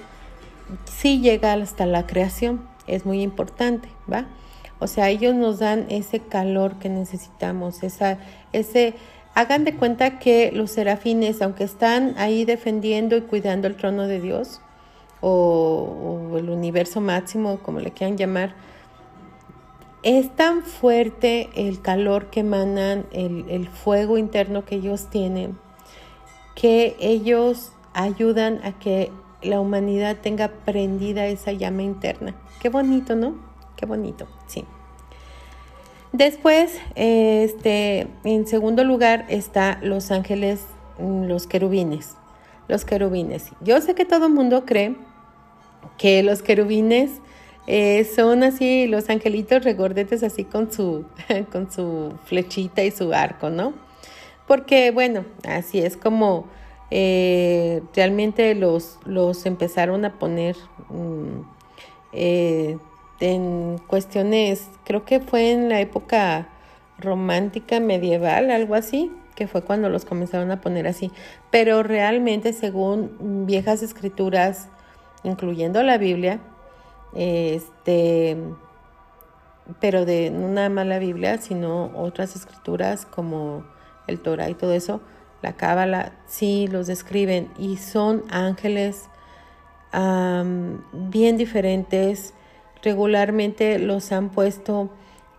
[0.84, 4.26] sí llega hasta la creación, es muy importante, ¿va?
[4.80, 8.18] O sea, ellos nos dan ese calor que necesitamos, esa,
[8.52, 8.94] ese,
[9.36, 14.18] Hagan de cuenta que los serafines, aunque están ahí defendiendo y cuidando el trono de
[14.18, 14.62] Dios,
[15.20, 18.54] o, el universo máximo, como le quieran llamar,
[20.02, 25.58] es tan fuerte el calor que emanan, el, el fuego interno que ellos tienen,
[26.54, 32.34] que ellos ayudan a que la humanidad tenga prendida esa llama interna.
[32.58, 33.36] Qué bonito, ¿no?
[33.76, 34.64] Qué bonito, sí.
[36.16, 40.62] Después, este, en segundo lugar está los ángeles,
[40.98, 42.14] mm, los querubines.
[42.68, 43.50] Los querubines.
[43.60, 44.96] Yo sé que todo el mundo cree
[45.98, 47.10] que los querubines
[47.66, 51.04] eh, son así, los angelitos regordetes así con su,
[51.52, 53.74] con su flechita y su arco, ¿no?
[54.46, 56.46] Porque, bueno, así es como
[56.90, 60.56] eh, realmente los, los empezaron a poner
[60.88, 61.40] mm,
[62.14, 62.78] eh,
[63.20, 66.48] en cuestiones, creo que fue en la época
[66.98, 71.12] romántica medieval, algo así, que fue cuando los comenzaron a poner así.
[71.50, 74.68] Pero realmente, según viejas escrituras
[75.24, 76.40] incluyendo la Biblia,
[77.14, 78.36] este,
[79.80, 83.64] pero de no nada más la Biblia, sino otras escrituras como
[84.06, 85.00] el Torah y todo eso,
[85.42, 89.08] la Cábala, sí los describen y son ángeles
[90.92, 92.34] bien diferentes.
[92.82, 94.90] Regularmente los han puesto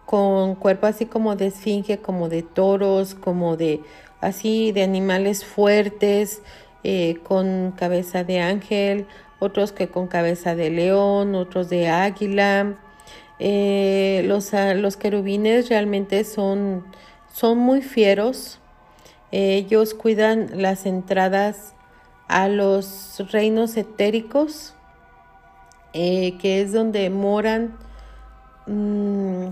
[0.05, 3.81] con cuerpo así como de esfinge, como de toros, como de
[4.21, 6.41] así de animales fuertes,
[6.83, 9.07] eh, con cabeza de ángel,
[9.39, 12.77] otros que con cabeza de león, otros de águila.
[13.39, 16.85] Eh, los, ah, los, querubines realmente son,
[17.33, 18.59] son muy fieros.
[19.31, 21.73] ellos cuidan las entradas
[22.27, 24.73] a los reinos etéricos,
[25.99, 27.75] eh, que es donde moran.
[28.67, 29.47] Mm,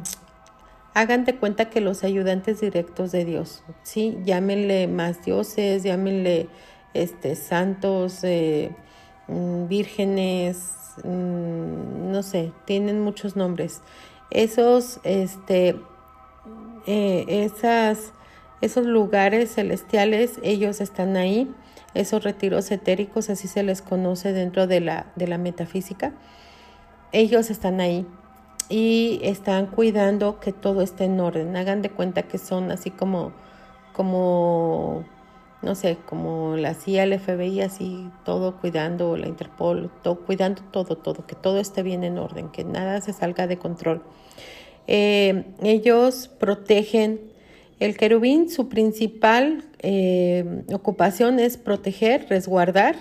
[1.26, 4.18] de cuenta que los ayudantes directos de Dios, ¿sí?
[4.24, 6.48] Llámenle más dioses, llámenle
[6.94, 8.72] este, santos, eh,
[9.28, 13.82] mm, vírgenes, mm, no sé, tienen muchos nombres.
[14.30, 15.76] Esos, este,
[16.86, 18.14] eh, esas,
[18.62, 21.54] esos lugares celestiales, ellos están ahí,
[21.96, 26.14] esos retiros etéricos, así se les conoce dentro de la, de la metafísica,
[27.12, 28.06] ellos están ahí
[28.70, 31.56] y están cuidando que todo esté en orden.
[31.56, 33.32] Hagan de cuenta que son así como,
[33.94, 35.06] como
[35.62, 40.98] no sé, como la CIA, el FBI, así todo cuidando, la Interpol, todo, cuidando todo,
[40.98, 44.04] todo, que todo esté bien en orden, que nada se salga de control.
[44.88, 47.20] Eh, ellos protegen
[47.80, 52.96] el querubín, su principal eh, ocupación es proteger, resguardar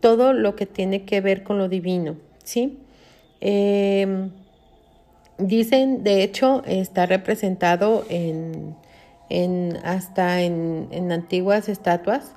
[0.00, 2.78] todo lo que tiene que ver con lo divino, ¿sí?
[3.40, 4.28] Eh,
[5.38, 8.76] dicen, de hecho, está representado en
[9.30, 12.34] en, hasta en, en antiguas estatuas,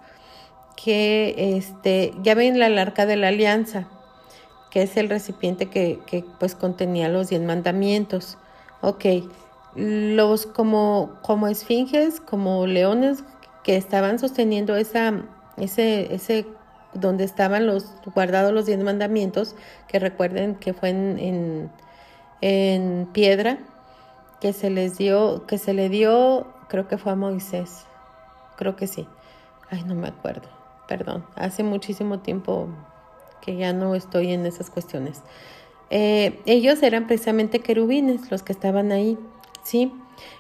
[0.82, 3.90] que este, ya ven la arca de la alianza,
[4.72, 8.38] que es el recipiente que, que pues contenía los diez mandamientos.
[8.82, 9.06] Ok,
[9.76, 13.24] los como, como esfinges, como leones
[13.64, 15.14] que estaban sosteniendo esa,
[15.58, 16.46] ese, ese,
[16.94, 19.56] donde estaban los guardados los diez mandamientos,
[19.88, 21.72] que recuerden que fue en, en,
[22.42, 23.60] en piedra,
[24.42, 27.86] que se les dio, que se le dio creo que fue a Moisés,
[28.58, 29.08] creo que sí,
[29.70, 30.50] ay no me acuerdo,
[30.88, 32.68] perdón, hace muchísimo tiempo
[33.42, 35.22] que ya no estoy en esas cuestiones.
[35.90, 39.20] Eh, ellos eran precisamente querubines los que estaban ahí,
[39.64, 39.94] ¿sí?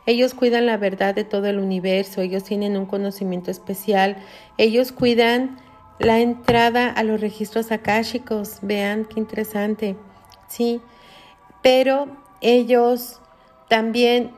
[0.05, 4.17] Ellos cuidan la verdad de todo el universo, ellos tienen un conocimiento especial,
[4.57, 5.57] ellos cuidan
[5.99, 9.95] la entrada a los registros akáshicos, vean qué interesante,
[10.47, 10.81] ¿sí?
[11.61, 12.07] Pero
[12.41, 13.21] ellos
[13.69, 14.31] también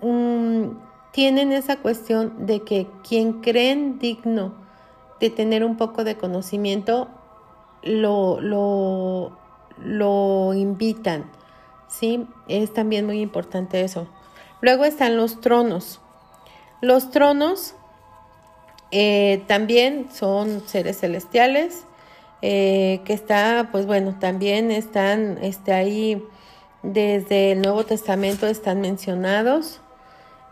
[0.00, 0.78] um,
[1.12, 4.54] tienen esa cuestión de que quien creen digno
[5.20, 7.08] de tener un poco de conocimiento,
[7.82, 9.36] lo, lo,
[9.82, 11.24] lo invitan.
[11.88, 12.26] ¿Sí?
[12.46, 14.06] Es también muy importante eso.
[14.60, 16.00] Luego están los tronos.
[16.80, 17.74] Los tronos
[18.90, 21.84] eh, también son seres celestiales
[22.40, 26.24] eh, que está, pues bueno, también están este, ahí
[26.82, 29.80] desde el Nuevo Testamento están mencionados.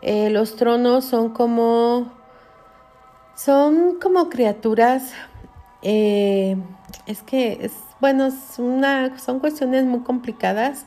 [0.01, 2.11] Eh, los tronos son como,
[3.35, 5.13] son como criaturas,
[5.81, 7.71] es que, es,
[8.01, 10.85] bueno, es una, son cuestiones muy complicadas.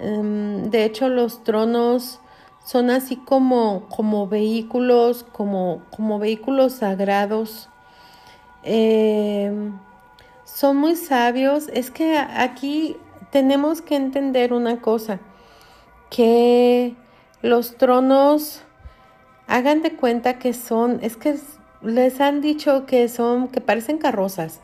[0.00, 2.20] Em, de hecho, los tronos
[2.64, 7.68] son así como, como vehículos, como, como vehículos sagrados.
[8.62, 9.78] Em,
[10.44, 11.68] son muy sabios.
[11.72, 12.96] Es que aquí
[13.30, 15.20] tenemos que entender una cosa,
[16.10, 16.96] que
[17.42, 18.62] los tronos,
[19.46, 21.36] hagan de cuenta que son, es que
[21.82, 24.60] les han dicho que son, que parecen carrozas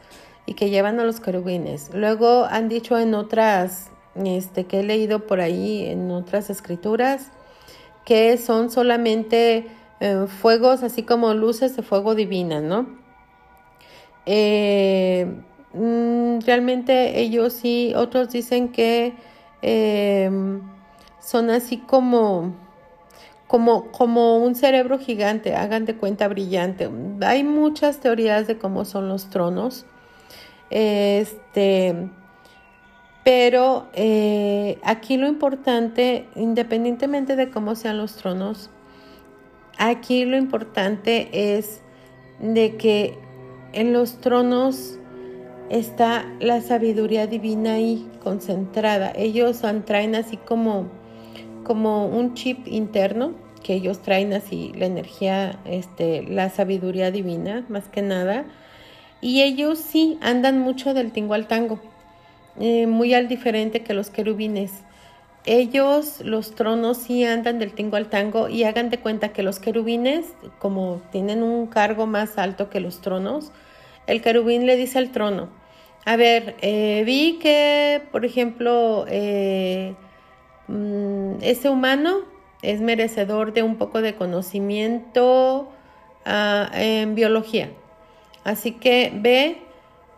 [0.46, 1.90] y que llevan a los querubines.
[1.94, 3.90] Luego han dicho en otras,
[4.24, 7.30] este, que he leído por ahí en otras escrituras,
[8.04, 9.66] que son solamente
[10.00, 12.86] eh, fuegos, así como luces de fuego divinas, ¿no?
[14.26, 15.26] Eh,
[15.72, 19.14] mm, realmente ellos sí, otros dicen que
[19.62, 20.30] eh,
[21.20, 22.54] son así como
[23.46, 26.90] como, como un cerebro gigante, hagan de cuenta brillante.
[27.22, 29.86] Hay muchas teorías de cómo son los tronos.
[30.70, 32.10] Este,
[33.26, 38.70] pero eh, aquí lo importante, independientemente de cómo sean los tronos,
[39.78, 41.80] aquí lo importante es
[42.38, 43.18] de que
[43.72, 45.00] en los tronos
[45.70, 49.12] está la sabiduría divina ahí concentrada.
[49.16, 50.86] Ellos traen así como
[51.64, 53.32] como un chip interno
[53.64, 58.44] que ellos traen así la energía, este, la sabiduría divina, más que nada.
[59.20, 61.80] Y ellos sí andan mucho del tingo al tango,
[62.60, 64.72] eh, muy al diferente que los querubines.
[65.44, 69.60] Ellos, los tronos, sí andan del tingo al tango y hagan de cuenta que los
[69.60, 70.26] querubines,
[70.58, 73.52] como tienen un cargo más alto que los tronos,
[74.06, 75.48] el querubín le dice al trono,
[76.04, 79.94] a ver, eh, vi que, por ejemplo, eh,
[80.68, 82.20] mm, ese humano
[82.62, 85.68] es merecedor de un poco de conocimiento
[86.24, 87.70] ah, en biología.
[88.44, 89.65] Así que ve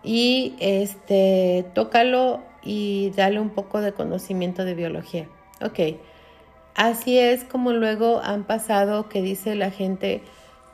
[0.09, 5.29] y este, tócalo y dale un poco de conocimiento de biología.
[5.61, 5.99] Ok,
[6.75, 10.23] así es como luego han pasado que dice la gente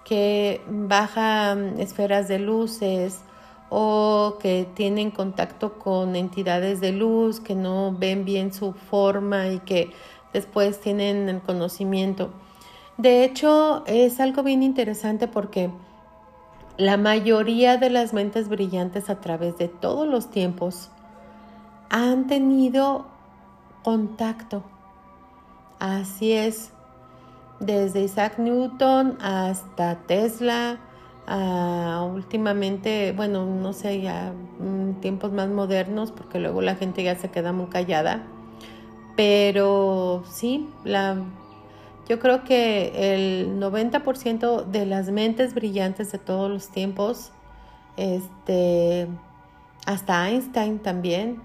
[0.05, 3.23] que baja mm, esferas de luces
[3.71, 9.59] o que tienen contacto con entidades de luz que no ven bien su forma y
[9.59, 9.91] que
[10.33, 12.31] después tienen el conocimiento.
[12.99, 15.71] De hecho, es algo bien interesante porque
[16.77, 20.91] la mayoría de las mentes brillantes a través de todos los tiempos
[21.91, 23.07] han tenido
[23.83, 24.65] contacto.
[25.79, 26.73] Así es,
[27.61, 30.79] desde Isaac Newton hasta Tesla,
[32.13, 37.31] últimamente, bueno, no sé, ya mm, tiempos más modernos, porque luego la gente ya se
[37.31, 38.23] queda muy callada,
[39.17, 41.17] pero sí, la
[42.09, 47.33] yo creo que el 90% de las mentes brillantes de todos los tiempos,
[47.97, 49.09] este,
[49.87, 51.43] hasta Einstein también,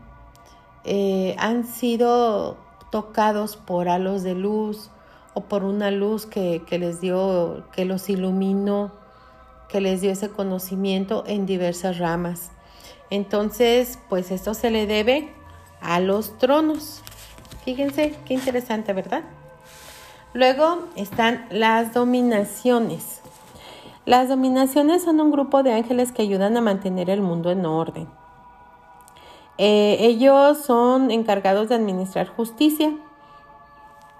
[0.83, 2.57] eh, han sido
[2.91, 4.89] tocados por halos de luz
[5.33, 8.91] o por una luz que, que les dio, que los iluminó,
[9.69, 12.51] que les dio ese conocimiento en diversas ramas.
[13.09, 15.31] Entonces, pues esto se le debe
[15.79, 17.01] a los tronos.
[17.63, 19.23] Fíjense qué interesante, ¿verdad?
[20.33, 23.21] Luego están las dominaciones.
[24.05, 28.07] Las dominaciones son un grupo de ángeles que ayudan a mantener el mundo en orden.
[29.57, 32.93] Eh, ellos son encargados de administrar justicia,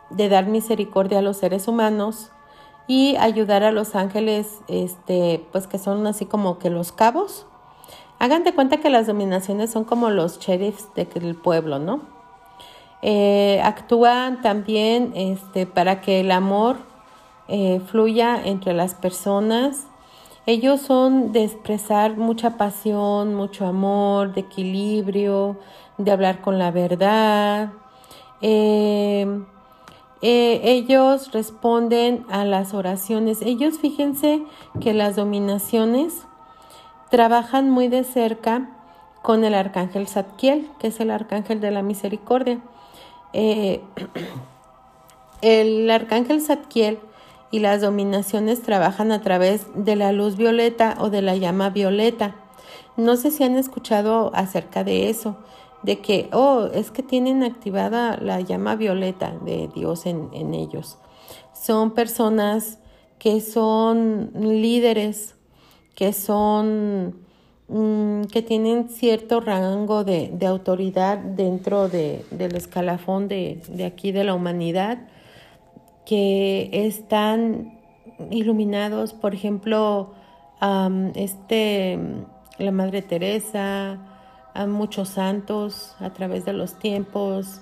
[0.10, 2.32] de dar misericordia a los seres humanos
[2.88, 7.46] y ayudar a los ángeles, este, pues que son así como que los cabos.
[8.18, 12.19] Hagan de cuenta que las dominaciones son como los sheriffs del pueblo, ¿no?
[13.02, 16.78] Eh, actúan también este, para que el amor
[17.48, 19.88] eh, fluya entre las personas.
[20.46, 25.58] Ellos son de expresar mucha pasión, mucho amor, de equilibrio,
[25.98, 27.72] de hablar con la verdad.
[28.42, 29.46] Eh,
[30.22, 33.42] ellos responden a las oraciones.
[33.42, 34.44] Ellos fíjense
[34.82, 36.26] que las dominaciones
[37.10, 38.70] trabajan muy de cerca
[39.22, 42.60] con el arcángel Zadkiel, que es el arcángel de la misericordia.
[43.34, 43.82] Eh,
[45.42, 47.00] el arcángel Zadkiel
[47.52, 52.36] y las dominaciones trabajan a través de la luz violeta o de la llama violeta.
[52.98, 55.38] No sé si han escuchado acerca de eso,
[55.84, 60.98] de que, oh, es que tienen activada la llama violeta de Dios en, en ellos.
[61.54, 62.80] Son personas
[63.18, 65.36] que son líderes,
[65.96, 67.29] que son
[67.72, 74.34] Mm, que tienen cierto rango de, autoridad dentro de, del escalafón de, aquí de la
[74.34, 74.98] humanidad,
[76.04, 77.78] que están
[78.32, 80.14] iluminados, por ejemplo,
[81.14, 82.00] este,
[82.58, 84.00] la Madre Teresa,
[84.56, 87.62] a muchos santos a través de los tiempos.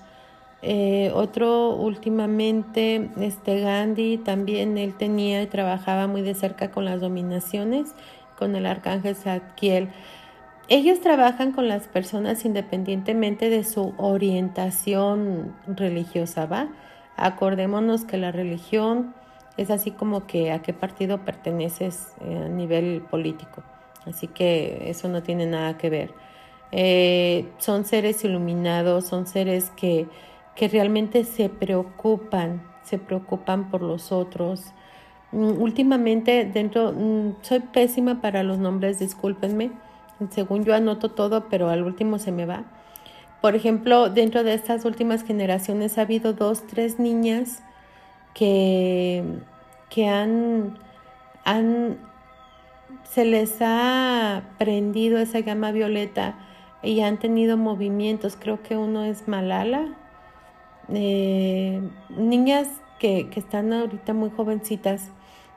[0.61, 7.01] Eh, otro últimamente, este Gandhi, también él tenía y trabajaba muy de cerca con las
[7.01, 7.93] dominaciones
[8.37, 9.89] con el arcángel Zadkiel.
[10.69, 16.67] Ellos trabajan con las personas independientemente de su orientación religiosa, ¿va?
[17.15, 19.15] Acordémonos que la religión
[19.57, 23.63] es así como que a qué partido perteneces eh, a nivel político.
[24.05, 26.13] Así que eso no tiene nada que ver.
[26.71, 30.07] Eh, son seres iluminados, son seres que,
[30.55, 34.73] que realmente se preocupan, se preocupan por los otros,
[35.37, 39.71] últimamente dentro, mm, soy pésima para los nombres, discúlpenme.
[40.31, 42.63] Según yo anoto todo, pero al último se me va.
[43.41, 47.61] Por ejemplo, dentro de estas últimas generaciones ha habido dos, tres niñas
[48.33, 49.23] que,
[49.89, 50.79] que han,
[51.45, 51.99] han,
[53.03, 56.35] se les ha prendido esa gama violeta
[56.81, 58.37] y han tenido movimientos.
[58.39, 59.95] Creo que uno es Malala.
[60.89, 65.11] Eh, niñas que, que están ahorita muy jovencitas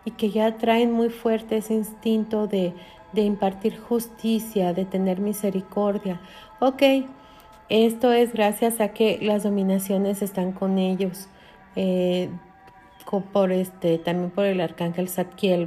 [0.04, 2.74] y que ya traen muy fuerte ese instinto de,
[3.12, 6.20] de impartir justicia, de tener misericordia.
[6.58, 6.82] Ok,
[7.68, 11.28] esto es gracias a que las dominaciones están con ellos,
[11.76, 12.28] eh,
[13.32, 15.66] por este, también por el arcángel Zadkiel,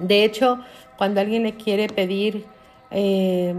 [0.00, 0.60] De hecho,
[0.96, 2.46] cuando alguien le quiere pedir,
[2.90, 3.54] eh,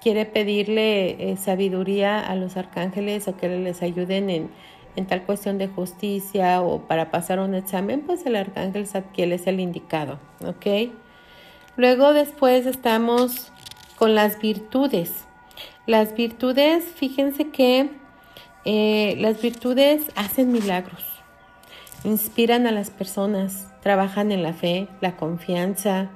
[0.00, 4.50] quiere pedirle eh, sabiduría a los arcángeles o que les ayuden en,
[4.96, 9.46] en, tal cuestión de justicia o para pasar un examen, pues el arcángel Zadkiel es
[9.46, 10.90] el indicado, ¿ok?
[11.76, 13.52] Luego después estamos
[13.96, 15.12] con las virtudes.
[15.86, 17.90] Las virtudes, fíjense que
[18.64, 21.04] eh, las virtudes hacen milagros,
[22.04, 26.10] inspiran a las personas, trabajan en la fe, la confianza.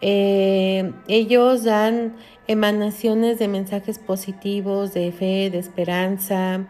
[0.00, 2.16] Eh, ellos dan
[2.46, 6.68] emanaciones de mensajes positivos, de fe, de esperanza.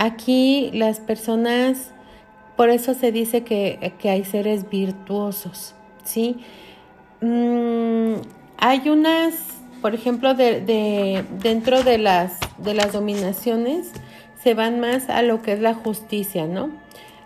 [0.00, 1.90] Aquí las personas,
[2.56, 5.74] por eso se dice que, que hay seres virtuosos,
[6.04, 6.36] ¿sí?
[7.20, 8.14] Mm,
[8.58, 9.34] hay unas,
[9.82, 13.90] por ejemplo, de, dentro de las, de las dominaciones,
[14.40, 16.70] se van más a lo que es la justicia, ¿no?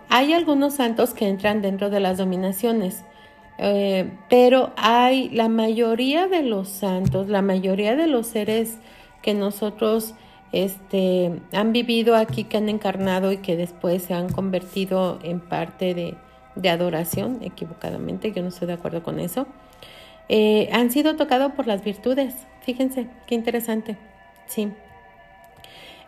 [0.09, 3.03] Hay algunos santos que entran dentro de las dominaciones,
[3.59, 8.79] eh, pero hay la mayoría de los santos, la mayoría de los seres
[9.21, 10.15] que nosotros
[10.53, 15.93] este, han vivido aquí, que han encarnado y que después se han convertido en parte
[16.55, 19.47] de, adoración, equivocadamente, yo no estoy de acuerdo con eso.
[20.29, 22.35] Eh, han sido tocados por las virtudes.
[22.61, 23.97] Fíjense, qué interesante.
[24.45, 24.71] Sí.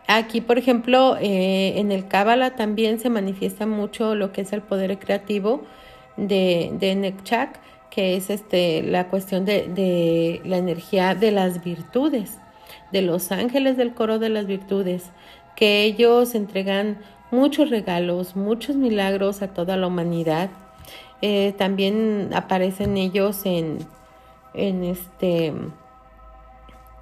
[0.06, 4.62] Aquí, por ejemplo, eh, en el Cábala también se manifiesta mucho lo que es el
[4.62, 5.64] poder creativo
[6.16, 7.58] de, de Nekchak,
[7.90, 12.38] que es este, la cuestión de la energía de las virtudes,
[12.92, 15.10] de los ángeles del coro de las virtudes,
[15.54, 16.98] que ellos entregan
[17.30, 20.50] muchos regalos, muchos milagros a toda la humanidad.
[21.22, 23.78] Eh, también aparecen ellos en,
[24.54, 25.52] en este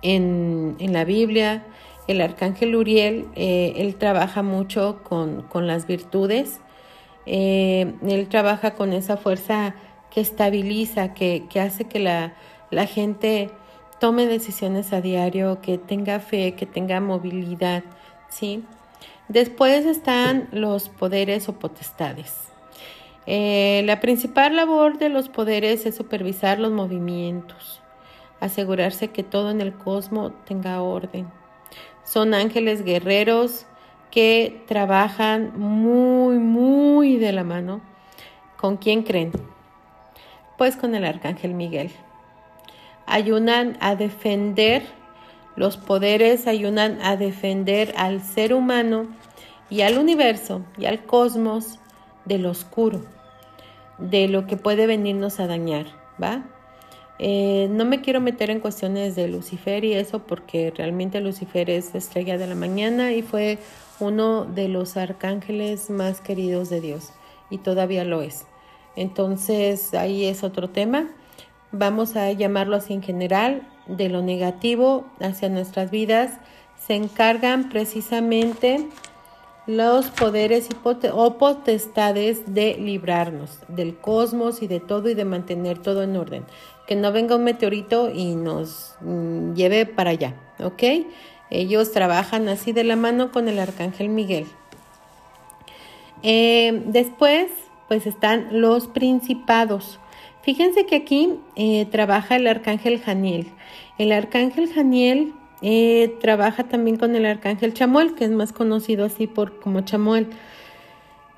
[0.04, 1.64] en, la Biblia,
[2.06, 6.60] el arcángel Uriel, eh, él trabaja mucho con, las virtudes,
[7.26, 9.74] eh, él trabaja con esa fuerza
[10.10, 12.34] que estabiliza, que, hace que la,
[12.70, 13.50] la, gente
[13.98, 17.84] tome decisiones a diario, que tenga fe, que tenga movilidad,
[18.28, 18.64] ¿sí?
[19.28, 22.48] Después están los poderes o potestades.
[23.26, 27.80] Eh, la principal labor de los poderes es supervisar los movimientos,
[28.40, 31.26] asegurarse que todo en el cosmos tenga orden.
[32.04, 33.64] Son ángeles guerreros
[34.10, 37.80] que trabajan muy, muy de la mano.
[38.58, 39.32] ¿Con quién creen?
[40.58, 41.90] Pues con el arcángel Miguel.
[43.06, 44.82] Ayudan a defender
[45.56, 49.06] los poderes, ayudan a defender al ser humano
[49.70, 51.78] y al universo y al cosmos
[52.24, 53.02] del oscuro
[53.98, 55.86] de lo que puede venirnos a dañar,
[56.22, 56.44] ¿va?
[57.18, 61.94] Eh, no me quiero meter en cuestiones de Lucifer y eso porque realmente Lucifer es
[61.94, 63.58] estrella de la mañana y fue
[64.00, 67.12] uno de los arcángeles más queridos de Dios
[67.50, 68.46] y todavía lo es.
[68.96, 71.08] Entonces ahí es otro tema.
[71.76, 76.38] Vamos a llamarlo así en general, de lo negativo hacia nuestras vidas.
[76.78, 78.86] Se encargan precisamente
[79.66, 86.04] los poderes o potestades de librarnos del cosmos y de todo y de mantener todo
[86.04, 86.44] en orden.
[86.86, 91.08] Que no venga un meteorito y nos mm, lleve para allá, ¿ok?
[91.50, 94.46] Ellos trabajan así de la mano con el arcángel Miguel.
[96.22, 97.50] Eh, después,
[97.88, 99.98] pues están los principados.
[100.44, 103.46] Fíjense que aquí eh, trabaja el arcángel Janiel.
[103.96, 105.32] El arcángel Janiel
[105.62, 110.28] eh, trabaja también con el arcángel Chamuel, que es más conocido así por como Chamuel.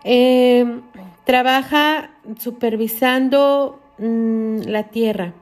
[0.02, 0.80] Eh,
[1.24, 5.34] trabaja supervisando mm, la tierra,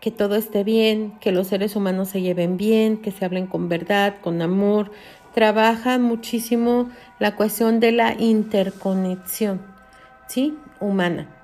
[0.00, 3.68] que todo esté bien, que los seres humanos se lleven bien, que se hablen con
[3.68, 4.92] verdad, con amor.
[5.34, 9.60] Trabaja muchísimo la cuestión de la interconexión,
[10.28, 10.56] ¿sí?
[10.78, 11.35] Humana,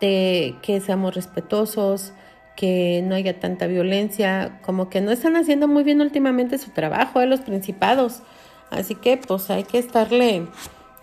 [0.00, 2.12] de que seamos respetuosos,
[2.56, 7.20] que no haya tanta violencia, como que no están haciendo muy bien últimamente su trabajo
[7.20, 8.22] de los principados.
[8.70, 10.46] Así que pues hay que estarle,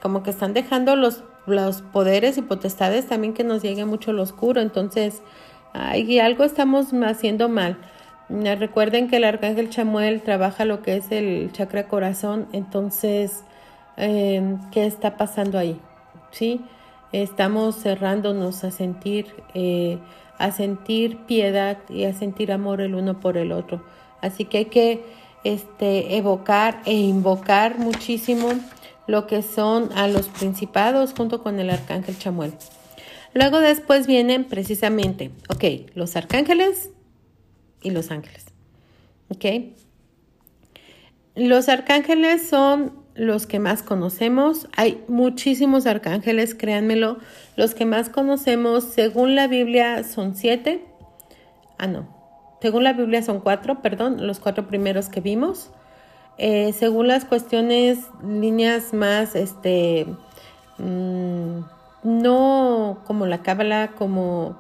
[0.02, 4.22] como que están dejando los, los poderes y potestades también que nos llegue mucho lo
[4.22, 4.62] oscuro.
[4.62, 5.22] Entonces,
[5.74, 7.78] hay algo estamos haciendo mal.
[8.30, 13.44] Recuerden que el arcángel Chamuel trabaja lo que es el chakra corazón, entonces,
[13.96, 15.80] eh, ¿qué está pasando ahí?
[16.32, 16.62] ¿Sí?
[17.12, 19.98] Estamos cerrándonos a sentir eh,
[20.38, 23.84] a sentir piedad y a sentir amor el uno por el otro.
[24.22, 25.04] Así que hay que
[25.44, 28.50] este, evocar e invocar muchísimo
[29.08, 32.54] lo que son a los principados junto con el arcángel Chamuel.
[33.34, 36.90] Luego después vienen precisamente, ok, los arcángeles
[37.82, 38.46] y los ángeles.
[39.30, 39.46] Ok.
[41.36, 44.68] Los arcángeles son los que más conocemos.
[44.78, 47.18] Hay muchísimos arcángeles, créanmelo.
[47.56, 50.86] Los que más conocemos, según la Biblia, son siete.
[51.78, 52.08] Ah, no.
[52.62, 55.72] Según la Biblia son cuatro, perdón, los cuatro primeros que vimos.
[56.38, 60.06] Eh, según las cuestiones, líneas más, este,
[60.78, 61.60] mm,
[62.04, 64.60] no como la Cábala, como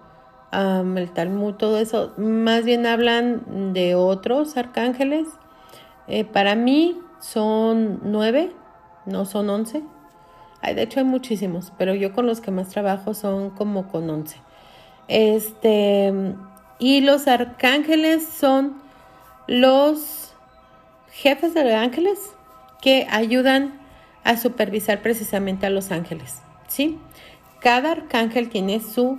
[0.51, 5.27] el Talmud, todo eso, más bien hablan de otros arcángeles.
[6.07, 8.51] Eh, para mí son nueve,
[9.05, 9.84] no son once.
[10.61, 14.38] de hecho hay muchísimos, pero yo con los que más trabajo son como con once.
[15.07, 16.13] Este,
[16.80, 18.82] y los arcángeles son
[19.47, 20.34] los
[21.11, 22.20] jefes de ángeles
[22.82, 23.80] que ayudan
[24.24, 26.99] a supervisar precisamente a los ángeles, ¿sí?
[27.61, 29.18] Cada arcángel tiene su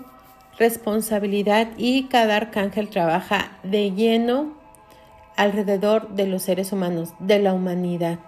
[0.59, 4.58] responsabilidad y cada arcángel trabaja de lleno
[5.39, 8.19] alrededor de los seres humanos, de la humanidad.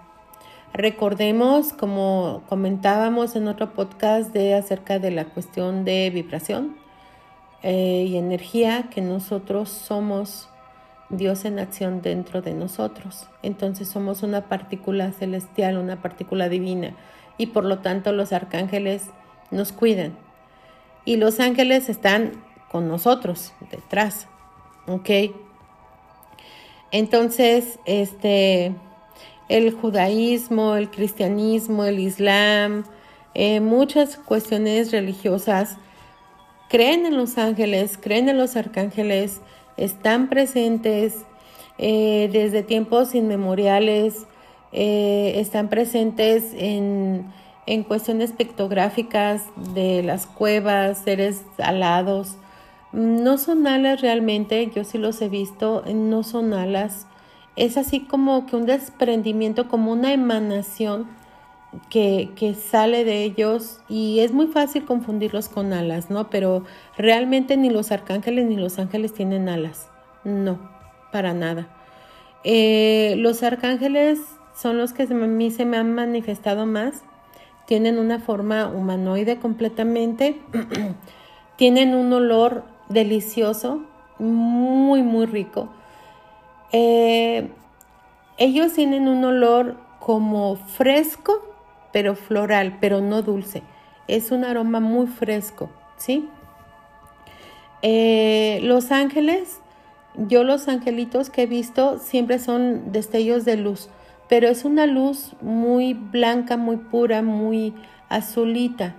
[0.73, 6.77] Recordemos, como comentábamos en otro podcast de acerca de la cuestión de vibración
[7.63, 10.47] eh, y energía, que nosotros somos
[11.09, 13.27] Dios en acción dentro de nosotros.
[13.43, 16.95] Entonces somos una partícula celestial, una partícula divina,
[17.37, 19.09] y por lo tanto los arcángeles
[19.51, 20.17] nos cuidan.
[21.03, 22.41] Y los ángeles están
[22.71, 24.29] con nosotros, detrás.
[24.87, 25.09] ¿Ok?
[26.91, 28.73] Entonces, este,
[29.47, 32.83] el judaísmo, el cristianismo, el islam,
[33.33, 35.77] eh, muchas cuestiones religiosas
[36.69, 39.41] creen en los ángeles, creen en los arcángeles,
[39.77, 41.15] están presentes
[41.77, 44.25] eh, desde tiempos inmemoriales,
[44.71, 47.25] eh, están presentes en,
[47.65, 52.37] en cuestiones pictográficas de las cuevas, seres alados,
[52.93, 57.07] no son alas realmente, yo sí los he visto, no son alas.
[57.55, 61.07] Es así como que un desprendimiento, como una emanación
[61.89, 66.29] que, que, sale de ellos y es muy fácil confundirlos con alas, ¿no?
[66.29, 66.65] Pero
[66.97, 69.89] realmente ni los arcángeles ni los ángeles tienen alas.
[70.23, 70.59] No,
[71.11, 71.67] para nada.
[72.43, 74.19] Eh, los arcángeles
[74.55, 77.03] son los que a mí se me han manifestado más.
[77.67, 80.41] Tienen una forma humanoide completamente.
[81.57, 83.81] tienen un olor delicioso,
[84.19, 85.69] muy, muy rico.
[86.71, 87.49] Eh,
[88.37, 91.33] ellos tienen un olor como fresco,
[91.91, 93.63] pero floral, pero no dulce.
[94.07, 96.29] Es un aroma muy fresco, ¿sí?
[97.81, 99.59] Eh, los ángeles,
[100.15, 103.89] yo los angelitos que he visto siempre son destellos de luz,
[104.29, 107.73] pero es una luz muy blanca, muy pura, muy
[108.09, 108.95] azulita.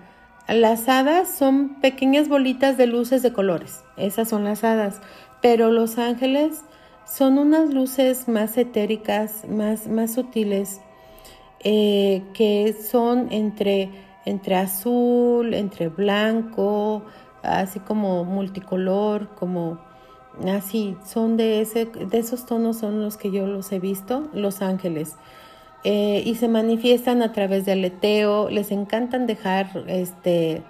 [0.49, 5.01] Las hadas son pequeñas bolitas de luces de colores, esas son las hadas,
[5.40, 6.64] pero los ángeles
[7.07, 10.80] son unas luces más etéricas, más, más sutiles,
[11.61, 13.90] eh, que son entre,
[14.24, 17.05] entre azul, entre blanco,
[17.43, 19.78] así como multicolor, como
[20.49, 24.61] así, son de, ese, de esos tonos son los que yo los he visto, los
[24.61, 25.16] ángeles.
[25.85, 30.62] Eh, y se manifiestan a través del aleteo, les encantan dejar este,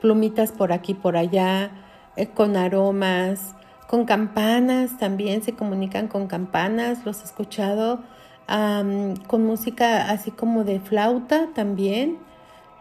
[0.00, 1.70] plumitas por aquí, por allá,
[2.16, 3.54] eh, con aromas,
[3.88, 8.00] con campanas, también se comunican con campanas, los he escuchado,
[8.46, 12.18] con música así como de flauta también.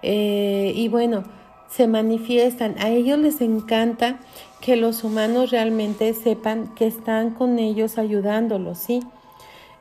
[0.03, 1.23] Eh, y bueno,
[1.69, 4.19] se manifiestan, a ellos les encanta
[4.59, 9.01] que los humanos realmente sepan que están con ellos ayudándolos, ¿sí?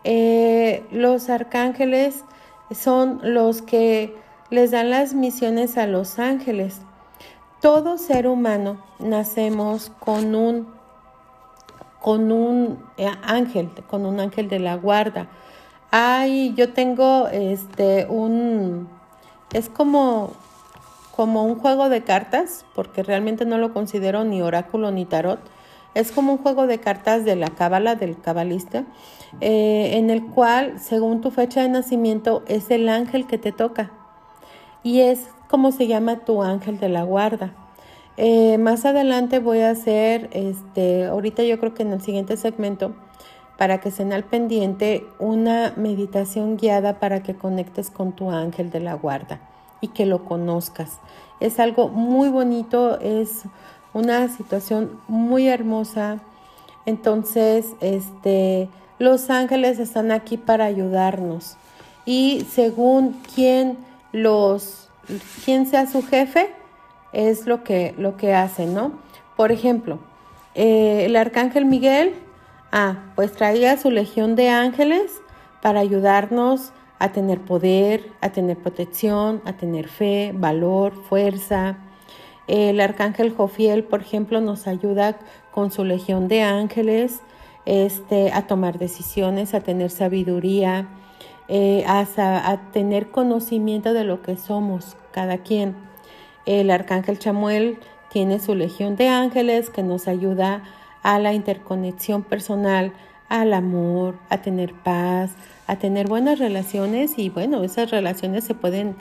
[0.05, 2.25] Eh, los arcángeles
[2.71, 4.17] son los que
[4.51, 6.81] les dan las misiones a los ángeles.
[7.61, 10.81] Todo ser humano nacemos con un
[12.01, 15.29] con un eh, ángel, con un ángel de la guarda.
[15.91, 18.89] Ay, yo tengo este un
[19.53, 20.33] es como
[21.15, 25.41] como un juego de cartas, porque realmente no lo considero ni oráculo ni tarot
[25.95, 28.85] es como un juego de cartas de la cábala, del cabalista,
[29.41, 33.91] eh, en el cual, según tu fecha de nacimiento, es el ángel que te toca.
[34.83, 37.53] Y es como se llama tu ángel de la guarda.
[38.17, 42.95] Eh, más adelante voy a hacer, este, ahorita yo creo que en el siguiente segmento,
[43.57, 48.81] para que estén al pendiente, una meditación guiada para que conectes con tu ángel de
[48.81, 49.41] la guarda
[49.81, 50.99] y que lo conozcas.
[51.41, 53.43] Es algo muy bonito, es
[53.93, 56.19] una situación muy hermosa.
[56.87, 58.69] Entonces, este,
[58.99, 61.57] los ángeles están aquí para ayudarnos.
[62.05, 63.79] Y según quién
[64.13, 64.89] los,
[65.45, 66.51] quién sea su jefe,
[67.13, 68.93] es lo que, lo que hace, ¿no?
[69.37, 69.99] Por ejemplo,
[70.55, 72.15] eh, el arcángel Miguel,
[72.73, 75.13] ah, pues traía su legión de ángeles
[75.63, 81.79] para ayudarnos a tener poder, a tener protección, a tener fe, valor, fuerza.
[82.47, 85.19] El arcángel Jofiel, por ejemplo, nos ayuda
[85.51, 87.21] con su legión de ángeles
[87.67, 90.89] este, a tomar decisiones, a tener sabiduría,
[91.49, 92.07] eh, a,
[92.51, 95.75] a tener conocimiento de lo que somos cada quien.
[96.47, 97.79] El arcángel Chamuel
[98.11, 100.65] tiene su legión de ángeles que nos ayuda
[101.03, 102.93] a la interconexión personal,
[103.29, 105.31] al amor, a tener paz,
[105.67, 108.97] a tener buenas relaciones y bueno, esas relaciones se pueden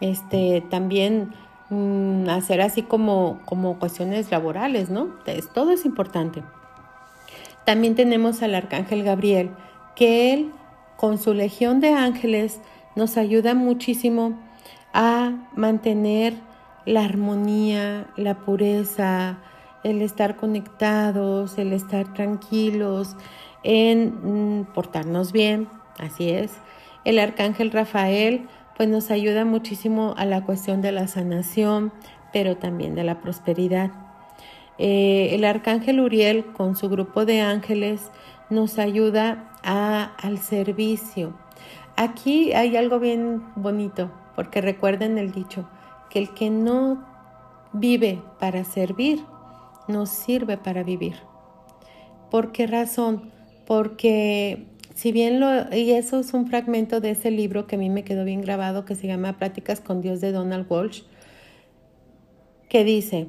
[0.00, 1.32] este, también
[1.72, 5.08] mm, hacer así como, como cuestiones laborales, ¿no?
[5.54, 6.42] todo es importante.
[7.64, 9.50] También tenemos al arcángel Gabriel,
[9.94, 10.52] que él
[10.96, 12.60] con su legión de ángeles
[12.96, 14.38] nos ayuda muchísimo
[14.92, 16.34] a mantener
[16.84, 19.38] la armonía, la pureza,
[19.84, 23.16] el estar conectados, el estar tranquilos,
[23.62, 25.68] en mm, portarnos bien,
[25.98, 26.52] así es.
[27.04, 28.48] El arcángel Rafael
[28.82, 31.92] pues nos ayuda muchísimo a la cuestión de la sanación,
[32.32, 33.92] pero también de la prosperidad.
[34.76, 38.10] Eh, el arcángel Uriel con su grupo de ángeles
[38.50, 41.32] nos ayuda a, al servicio.
[41.94, 45.68] Aquí hay algo bien bonito, porque recuerden el dicho,
[46.10, 47.06] que el que no
[47.72, 49.24] vive para servir,
[49.86, 51.18] no sirve para vivir.
[52.32, 53.30] ¿Por qué razón?
[53.64, 57.90] Porque si bien lo, y eso es un fragmento de ese libro que a mí
[57.90, 61.02] me quedó bien grabado, que se llama Pláticas con Dios de Donald Walsh,
[62.68, 63.28] que dice,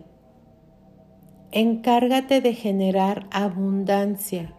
[1.51, 4.53] encárgate de generar abundancia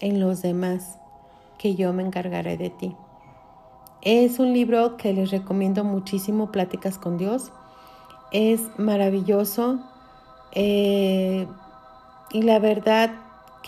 [0.00, 0.98] en los demás,
[1.58, 2.94] que yo me encargaré de ti.
[4.02, 7.52] Es un libro que les recomiendo muchísimo, Pláticas con Dios.
[8.30, 9.80] Es maravilloso
[10.52, 11.46] eh,
[12.30, 13.10] y la verdad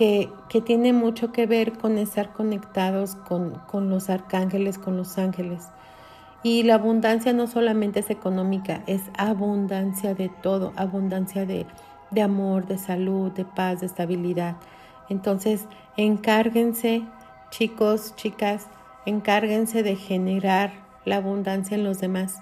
[0.01, 5.69] que, tiene mucho que ver con estar conectados con, con los arcángeles, con los ángeles.
[6.43, 11.67] Y la abundancia no solamente es económica, es abundancia de todo, abundancia de,
[12.11, 14.57] de amor, de salud, de paz, de estabilidad.
[15.11, 15.67] Entonces,
[15.99, 17.03] encárguense,
[17.51, 18.69] chicos, chicas,
[19.05, 20.73] encárguense de generar
[21.05, 22.41] la abundancia en los demás.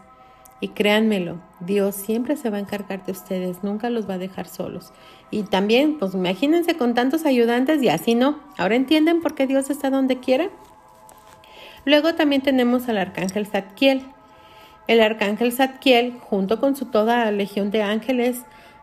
[0.61, 4.49] Y créanmelo, Dios siempre se va a encargar de ustedes, nunca los va a dejar
[4.49, 4.93] solos.
[5.31, 8.41] Y también, pues imagínense con tantos ayudantes y así no.
[8.57, 10.51] ¿Ahora entienden por qué Dios está donde quiera?
[11.85, 14.03] Luego también tenemos al arcángel Zadkiel.
[14.89, 18.43] El arcángel Zadkiel, junto con su toda legión de ángeles,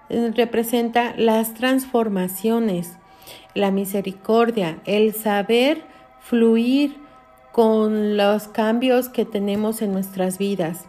[0.10, 2.94] eh, representa las transformaciones,
[3.54, 5.84] la misericordia, el saber
[6.20, 6.98] fluir
[7.52, 10.86] con los cambios que tenemos en nuestras vidas,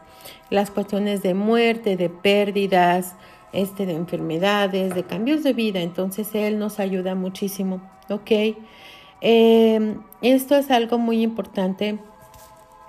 [0.51, 3.17] las cuestiones de muerte, de pérdidas,
[3.53, 5.81] este, de enfermedades, de cambios de vida.
[5.81, 8.57] Entonces Él nos ayuda muchísimo, ¿ok?
[9.21, 11.99] Em, esto es algo muy importante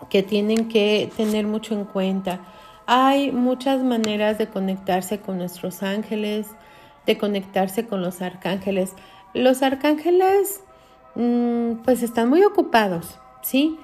[0.10, 2.42] que tienen que tener mucho en cuenta.
[2.86, 6.48] Hay muchas maneras de conectarse con nuestros ángeles,
[7.06, 8.94] de conectarse con los arcángeles.
[9.34, 10.64] Los arcángeles
[11.16, 13.78] mm, pues están muy ocupados, ¿sí?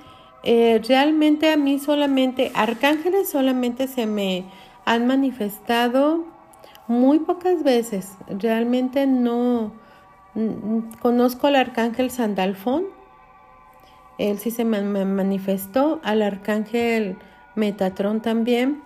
[0.44, 4.46] Eh, realmente a mí solamente, arcángeles solamente se me
[4.86, 6.26] han manifestado
[6.88, 8.12] muy pocas veces.
[8.28, 9.72] Realmente no
[11.00, 12.86] conozco al arcángel Sandalfón.
[14.18, 16.00] Él sí se me, manifestó.
[16.04, 17.18] Al arcángel
[17.56, 18.82] Metatron también.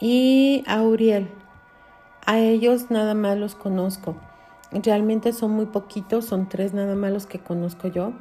[0.00, 1.28] Y a Uriel.
[2.26, 4.16] A ellos nada más los conozco.
[4.72, 8.12] Realmente son muy poquitos, son tres nada más los que conozco yo.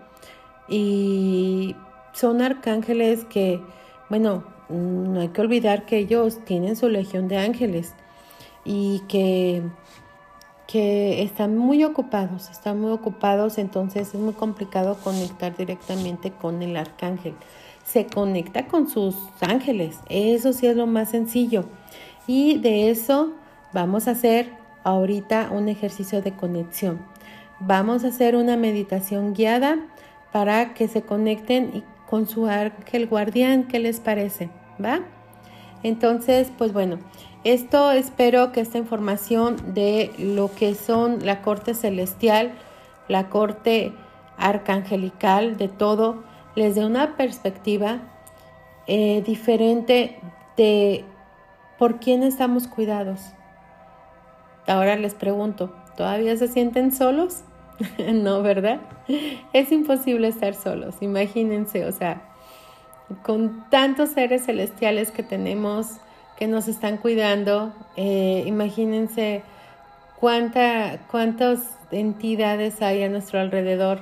[0.67, 1.75] Y
[2.14, 3.62] son arcángeles que,
[4.10, 7.93] bueno, no hay que olvidar que ellos tienen su legión de ángeles
[8.64, 9.64] y que,
[10.68, 16.78] que están muy ocupados, están muy ocupados, entonces es muy complicado conectar directamente con el
[16.78, 17.34] arcángel.
[17.84, 21.66] Se conecta con sus ángeles, eso sí es lo más sencillo.
[22.28, 23.34] Y de eso
[23.74, 24.51] vamos a hacer
[24.84, 26.99] ahorita un ejercicio de conexión.
[27.60, 29.80] Vamos a hacer una meditación guiada
[30.32, 33.68] para que se conecten con su ángel guardián.
[33.68, 34.49] ¿Qué les parece?
[34.84, 35.01] ¿Va?
[35.84, 36.99] Entonces, pues bueno,
[37.43, 42.51] esto espero que esta información de lo que son la corte celestial,
[43.07, 43.93] la corte
[44.38, 46.24] arcangelical, de todo,
[46.55, 47.99] les dé una perspectiva
[48.88, 50.20] eh, diferente
[50.57, 51.05] de
[51.78, 53.22] por quién estamos cuidados.
[54.68, 57.43] Ahora les pregunto, ¿todavía se sienten solos?
[58.13, 58.82] no, ¿verdad?
[59.53, 62.21] Es imposible estar solos, imagínense, o sea,
[63.23, 65.97] con tantos seres celestiales que tenemos,
[66.38, 69.43] que nos están cuidando, eh, imagínense
[70.19, 73.99] cuánta, cuántas entidades hay a nuestro alrededor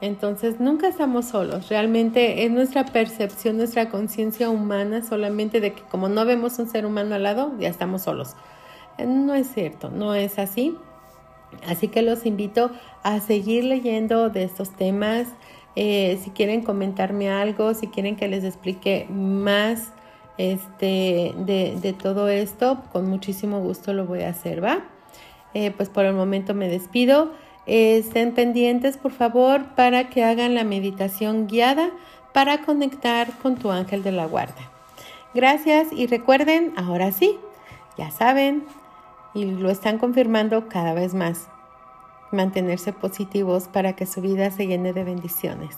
[0.00, 6.08] Entonces nunca estamos solos, realmente es nuestra percepción, nuestra conciencia humana solamente de que como
[6.08, 8.36] no vemos un ser humano al lado, ya estamos solos.
[8.98, 10.76] Eh, no es cierto, no es así.
[11.66, 12.70] Así que los invito
[13.02, 15.28] a seguir leyendo de estos temas.
[15.74, 19.92] Eh, si quieren comentarme algo, si quieren que les explique más
[20.38, 24.84] este, de, todo esto, con muchísimo gusto lo voy a hacer, ¿va?
[25.54, 27.32] Eh, pues por el momento me despido.
[27.66, 31.90] estén pendientes, por favor, para que hagan la meditación guiada
[32.32, 34.70] para conectar con tu ángel de la guarda.
[35.34, 37.38] Gracias y recuerden, ahora sí,
[37.98, 38.64] ya saben,
[39.36, 41.48] y lo están confirmando cada vez más.
[42.32, 45.76] Mantenerse positivos para que su vida se llene de bendiciones.